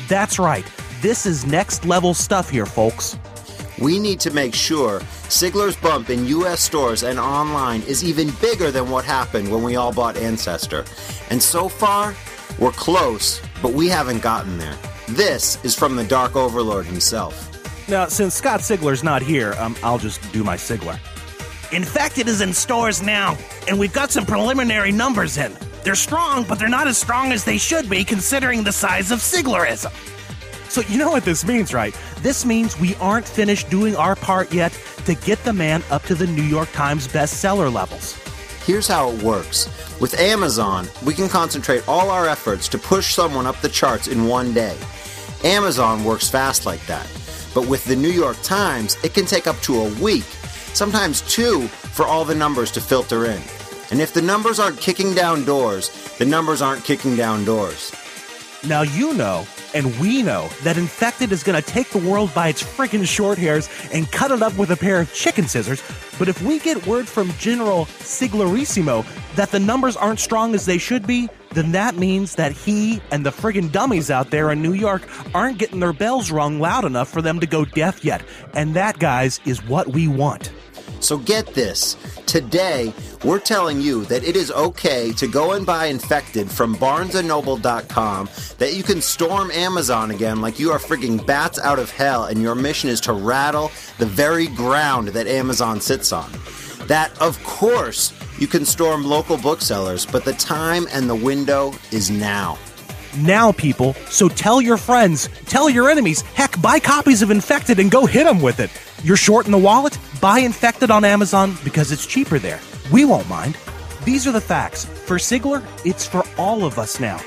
That's 0.07 0.37
right. 0.37 0.65
This 1.01 1.25
is 1.25 1.43
next 1.45 1.85
level 1.85 2.13
stuff 2.13 2.49
here, 2.49 2.67
folks. 2.67 3.17
We 3.79 3.99
need 3.99 4.19
to 4.21 4.31
make 4.31 4.55
sure 4.55 5.01
Sigler's 5.29 5.75
bump 5.75 6.09
in 6.09 6.25
US 6.25 6.61
stores 6.61 7.03
and 7.03 7.19
online 7.19 7.83
is 7.83 8.03
even 8.03 8.31
bigger 8.41 8.71
than 8.71 8.89
what 8.89 9.05
happened 9.05 9.51
when 9.51 9.61
we 9.61 9.75
all 9.75 9.93
bought 9.93 10.17
Ancestor. 10.17 10.83
And 11.29 11.41
so 11.41 11.69
far, 11.69 12.15
we're 12.57 12.71
close, 12.71 13.39
but 13.61 13.73
we 13.73 13.87
haven't 13.87 14.23
gotten 14.23 14.57
there. 14.57 14.75
This 15.09 15.63
is 15.63 15.75
from 15.75 15.95
the 15.95 16.03
Dark 16.03 16.35
Overlord 16.35 16.85
himself. 16.87 17.53
Now, 17.87 18.07
since 18.07 18.33
Scott 18.33 18.61
Sigler's 18.61 19.03
not 19.03 19.21
here, 19.21 19.53
um, 19.59 19.75
I'll 19.83 19.99
just 19.99 20.19
do 20.33 20.43
my 20.43 20.57
Sigler. 20.57 20.99
In 21.71 21.83
fact, 21.83 22.17
it 22.17 22.27
is 22.27 22.41
in 22.41 22.53
stores 22.53 23.03
now, 23.03 23.37
and 23.67 23.77
we've 23.77 23.93
got 23.93 24.09
some 24.09 24.25
preliminary 24.25 24.91
numbers 24.91 25.37
in. 25.37 25.53
They're 25.83 25.95
strong, 25.95 26.45
but 26.45 26.57
they're 26.57 26.67
not 26.67 26.87
as 26.87 26.97
strong 26.97 27.31
as 27.31 27.45
they 27.45 27.57
should 27.57 27.89
be 27.89 28.03
considering 28.03 28.63
the 28.63 28.71
size 28.71 29.11
of 29.11 29.19
Siglerism. 29.19 29.93
So, 30.69 30.81
you 30.81 30.97
know 30.97 31.09
what 31.09 31.25
this 31.25 31.45
means, 31.45 31.73
right? 31.73 31.97
This 32.19 32.45
means 32.45 32.79
we 32.79 32.95
aren't 32.95 33.27
finished 33.27 33.69
doing 33.69 33.95
our 33.95 34.15
part 34.15 34.53
yet 34.53 34.77
to 35.05 35.15
get 35.15 35.43
the 35.43 35.53
man 35.53 35.83
up 35.89 36.03
to 36.03 36.15
the 36.15 36.27
New 36.27 36.43
York 36.43 36.71
Times 36.71 37.07
bestseller 37.07 37.73
levels. 37.73 38.13
Here's 38.65 38.87
how 38.87 39.11
it 39.11 39.23
works 39.23 39.69
with 39.99 40.19
Amazon, 40.19 40.87
we 41.03 41.13
can 41.15 41.27
concentrate 41.27 41.87
all 41.87 42.11
our 42.11 42.27
efforts 42.27 42.67
to 42.69 42.77
push 42.77 43.15
someone 43.15 43.47
up 43.47 43.59
the 43.61 43.69
charts 43.69 44.07
in 44.07 44.27
one 44.27 44.53
day. 44.53 44.77
Amazon 45.43 46.03
works 46.03 46.29
fast 46.29 46.67
like 46.67 46.85
that. 46.85 47.07
But 47.55 47.67
with 47.67 47.83
the 47.85 47.95
New 47.95 48.11
York 48.11 48.37
Times, 48.43 48.95
it 49.03 49.15
can 49.15 49.25
take 49.25 49.47
up 49.47 49.59
to 49.61 49.81
a 49.81 49.93
week, 49.95 50.25
sometimes 50.73 51.21
two, 51.21 51.67
for 51.67 52.05
all 52.05 52.25
the 52.25 52.35
numbers 52.35 52.71
to 52.73 52.81
filter 52.81 53.25
in. 53.25 53.41
And 53.89 53.99
if 53.99 54.13
the 54.13 54.21
numbers 54.21 54.59
aren't 54.59 54.79
kicking 54.79 55.15
down 55.15 55.45
doors, 55.45 55.89
the 56.19 56.25
numbers 56.25 56.61
aren't 56.61 56.83
kicking 56.83 57.15
down 57.15 57.43
doors. 57.43 57.91
Now 58.63 58.83
you 58.83 59.13
know, 59.15 59.47
and 59.73 59.97
we 59.99 60.21
know, 60.21 60.47
that 60.63 60.77
Infected 60.77 61.31
is 61.31 61.43
going 61.43 61.61
to 61.61 61.67
take 61.67 61.89
the 61.89 61.97
world 61.97 62.33
by 62.33 62.49
its 62.49 62.63
freaking 62.63 63.05
short 63.05 63.37
hairs 63.37 63.69
and 63.91 64.11
cut 64.11 64.31
it 64.31 64.41
up 64.41 64.57
with 64.57 64.71
a 64.71 64.75
pair 64.75 64.99
of 64.99 65.13
chicken 65.13 65.47
scissors. 65.47 65.81
But 66.17 66.27
if 66.27 66.41
we 66.41 66.59
get 66.59 66.85
word 66.87 67.07
from 67.07 67.31
General 67.33 67.85
Siglerissimo 67.85 69.05
that 69.35 69.51
the 69.51 69.59
numbers 69.59 69.95
aren't 69.95 70.19
strong 70.19 70.55
as 70.55 70.65
they 70.65 70.77
should 70.77 71.05
be, 71.05 71.29
then 71.51 71.71
that 71.71 71.95
means 71.95 72.35
that 72.35 72.51
he 72.51 73.01
and 73.11 73.25
the 73.25 73.31
friggin' 73.31 73.71
dummies 73.71 74.11
out 74.11 74.31
there 74.31 74.51
in 74.51 74.61
New 74.61 74.73
York 74.73 75.07
aren't 75.33 75.57
getting 75.57 75.79
their 75.79 75.93
bells 75.93 76.31
rung 76.31 76.59
loud 76.59 76.85
enough 76.85 77.09
for 77.09 77.21
them 77.21 77.39
to 77.39 77.47
go 77.47 77.65
deaf 77.65 78.03
yet. 78.03 78.23
And 78.53 78.75
that, 78.75 78.99
guys, 78.99 79.39
is 79.45 79.63
what 79.63 79.89
we 79.89 80.07
want. 80.07 80.51
So 81.07 81.17
get 81.17 81.53
this. 81.53 81.95
Today, 82.25 82.93
we're 83.23 83.39
telling 83.39 83.79
you 83.79 84.03
that 84.07 84.25
it 84.25 84.35
is 84.35 84.51
okay 84.51 85.13
to 85.13 85.25
go 85.25 85.53
and 85.53 85.65
buy 85.65 85.85
Infected 85.85 86.51
from 86.51 86.75
barnesandnoble.com, 86.75 88.29
that 88.57 88.73
you 88.73 88.83
can 88.83 89.01
storm 89.01 89.49
Amazon 89.51 90.11
again 90.11 90.41
like 90.41 90.59
you 90.59 90.69
are 90.69 90.79
frigging 90.79 91.25
bats 91.25 91.59
out 91.59 91.79
of 91.79 91.89
hell, 91.91 92.25
and 92.25 92.41
your 92.41 92.55
mission 92.55 92.89
is 92.89 92.99
to 92.99 93.13
rattle 93.13 93.71
the 93.99 94.05
very 94.05 94.47
ground 94.47 95.07
that 95.07 95.27
Amazon 95.27 95.79
sits 95.79 96.11
on. 96.11 96.29
That, 96.87 97.17
of 97.21 97.41
course, 97.45 98.11
you 98.37 98.47
can 98.47 98.65
storm 98.65 99.05
local 99.05 99.37
booksellers, 99.37 100.05
but 100.05 100.25
the 100.25 100.33
time 100.33 100.87
and 100.91 101.09
the 101.09 101.15
window 101.15 101.71
is 101.93 102.11
now. 102.11 102.57
Now, 103.19 103.53
people, 103.53 103.93
so 104.09 104.27
tell 104.27 104.61
your 104.61 104.77
friends, 104.77 105.29
tell 105.45 105.69
your 105.69 105.89
enemies, 105.89 106.19
heck, 106.21 106.61
buy 106.61 106.81
copies 106.81 107.21
of 107.21 107.31
Infected 107.31 107.79
and 107.79 107.89
go 107.89 108.05
hit 108.05 108.25
them 108.25 108.41
with 108.41 108.59
it. 108.59 108.69
You're 109.05 109.15
short 109.15 109.45
in 109.45 109.53
the 109.53 109.57
wallet? 109.57 109.97
Buy 110.21 110.39
Infected 110.39 110.89
on 110.89 111.05
Amazon 111.05 111.55
because 111.63 111.91
it's 111.91 112.07
cheaper 112.07 112.39
there. 112.39 112.59
We 112.91 113.05
won't 113.05 113.29
mind. 113.29 113.55
These 114.03 114.25
are 114.25 114.31
the 114.31 114.41
facts. 114.41 114.85
For 114.85 115.17
Sigler, 115.17 115.63
it's 115.85 116.07
for 116.07 116.23
all 116.37 116.65
of 116.65 116.79
us 116.79 116.99
now. 116.99 117.17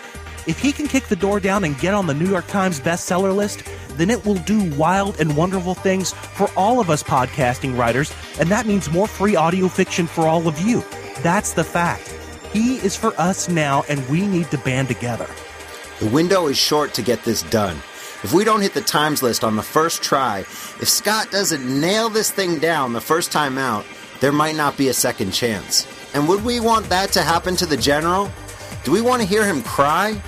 If 0.48 0.58
he 0.58 0.72
can 0.72 0.88
kick 0.88 1.04
the 1.04 1.14
door 1.14 1.38
down 1.38 1.62
and 1.62 1.78
get 1.78 1.94
on 1.94 2.08
the 2.08 2.14
New 2.14 2.26
York 2.28 2.48
Times 2.48 2.80
bestseller 2.80 3.34
list, 3.34 3.62
then 3.90 4.10
it 4.10 4.24
will 4.24 4.34
do 4.34 4.68
wild 4.76 5.20
and 5.20 5.36
wonderful 5.36 5.74
things 5.74 6.12
for 6.12 6.50
all 6.56 6.80
of 6.80 6.90
us 6.90 7.02
podcasting 7.02 7.78
writers, 7.78 8.12
and 8.40 8.48
that 8.48 8.66
means 8.66 8.90
more 8.90 9.06
free 9.06 9.36
audio 9.36 9.68
fiction 9.68 10.08
for 10.08 10.26
all 10.26 10.48
of 10.48 10.58
you. 10.60 10.82
That's 11.20 11.52
the 11.52 11.64
fact. 11.64 12.08
He 12.52 12.76
is 12.78 12.96
for 12.96 13.12
us 13.20 13.48
now, 13.48 13.84
and 13.88 14.08
we 14.08 14.26
need 14.26 14.50
to 14.50 14.58
band 14.58 14.88
together. 14.88 15.28
The 16.00 16.08
window 16.08 16.48
is 16.48 16.58
short 16.58 16.92
to 16.94 17.02
get 17.02 17.22
this 17.22 17.42
done. 17.42 17.76
If 18.22 18.34
we 18.34 18.44
don't 18.44 18.60
hit 18.60 18.74
the 18.74 18.82
times 18.82 19.22
list 19.22 19.44
on 19.44 19.56
the 19.56 19.62
first 19.62 20.02
try, 20.02 20.40
if 20.40 20.88
Scott 20.88 21.30
doesn't 21.30 21.80
nail 21.80 22.10
this 22.10 22.30
thing 22.30 22.58
down 22.58 22.92
the 22.92 23.00
first 23.00 23.32
time 23.32 23.56
out, 23.56 23.86
there 24.20 24.30
might 24.30 24.56
not 24.56 24.76
be 24.76 24.88
a 24.88 24.92
second 24.92 25.30
chance. 25.32 25.86
And 26.12 26.28
would 26.28 26.44
we 26.44 26.60
want 26.60 26.86
that 26.90 27.12
to 27.12 27.22
happen 27.22 27.56
to 27.56 27.64
the 27.64 27.78
general? 27.78 28.30
Do 28.84 28.92
we 28.92 29.00
want 29.00 29.22
to 29.22 29.28
hear 29.28 29.46
him 29.46 29.62
cry? 29.62 30.20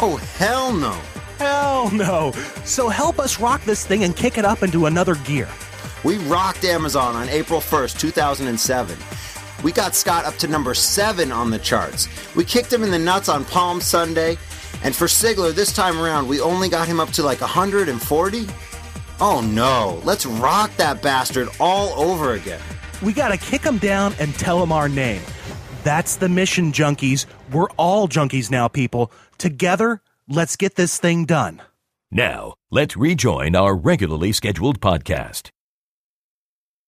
Oh, 0.00 0.16
hell 0.16 0.72
no. 0.72 0.98
Hell 1.38 1.90
no. 1.90 2.32
So 2.64 2.88
help 2.88 3.18
us 3.18 3.38
rock 3.38 3.62
this 3.64 3.86
thing 3.86 4.04
and 4.04 4.16
kick 4.16 4.38
it 4.38 4.46
up 4.46 4.62
into 4.62 4.86
another 4.86 5.16
gear. 5.16 5.48
We 6.04 6.16
rocked 6.18 6.64
Amazon 6.64 7.16
on 7.16 7.28
April 7.28 7.60
1st, 7.60 7.98
2007. 7.98 8.96
We 9.62 9.72
got 9.72 9.94
Scott 9.94 10.24
up 10.24 10.36
to 10.36 10.48
number 10.48 10.72
7 10.72 11.30
on 11.30 11.50
the 11.50 11.58
charts. 11.58 12.08
We 12.34 12.44
kicked 12.44 12.72
him 12.72 12.82
in 12.82 12.90
the 12.90 12.98
nuts 12.98 13.28
on 13.28 13.44
Palm 13.44 13.82
Sunday, 13.82 14.38
and 14.82 14.94
for 14.94 15.06
Sigler 15.06 15.54
this 15.54 15.72
time 15.72 15.98
around, 15.98 16.28
we 16.28 16.40
only 16.40 16.68
got 16.68 16.88
him 16.88 17.00
up 17.00 17.10
to 17.12 17.22
like 17.22 17.40
140? 17.40 18.46
Oh 19.20 19.40
no, 19.40 20.00
let's 20.04 20.26
rock 20.26 20.74
that 20.76 21.02
bastard 21.02 21.48
all 21.58 21.92
over 21.98 22.34
again. 22.34 22.60
We 23.02 23.12
gotta 23.12 23.36
kick 23.36 23.62
him 23.62 23.78
down 23.78 24.14
and 24.18 24.34
tell 24.34 24.62
him 24.62 24.72
our 24.72 24.88
name. 24.88 25.22
That's 25.84 26.16
the 26.16 26.28
mission, 26.28 26.72
junkies. 26.72 27.26
We're 27.52 27.70
all 27.76 28.08
junkies 28.08 28.50
now, 28.50 28.68
people. 28.68 29.12
Together, 29.38 30.00
let's 30.28 30.56
get 30.56 30.74
this 30.74 30.98
thing 30.98 31.24
done. 31.24 31.62
Now, 32.10 32.54
let's 32.70 32.96
rejoin 32.96 33.54
our 33.54 33.74
regularly 33.74 34.32
scheduled 34.32 34.80
podcast. 34.80 35.50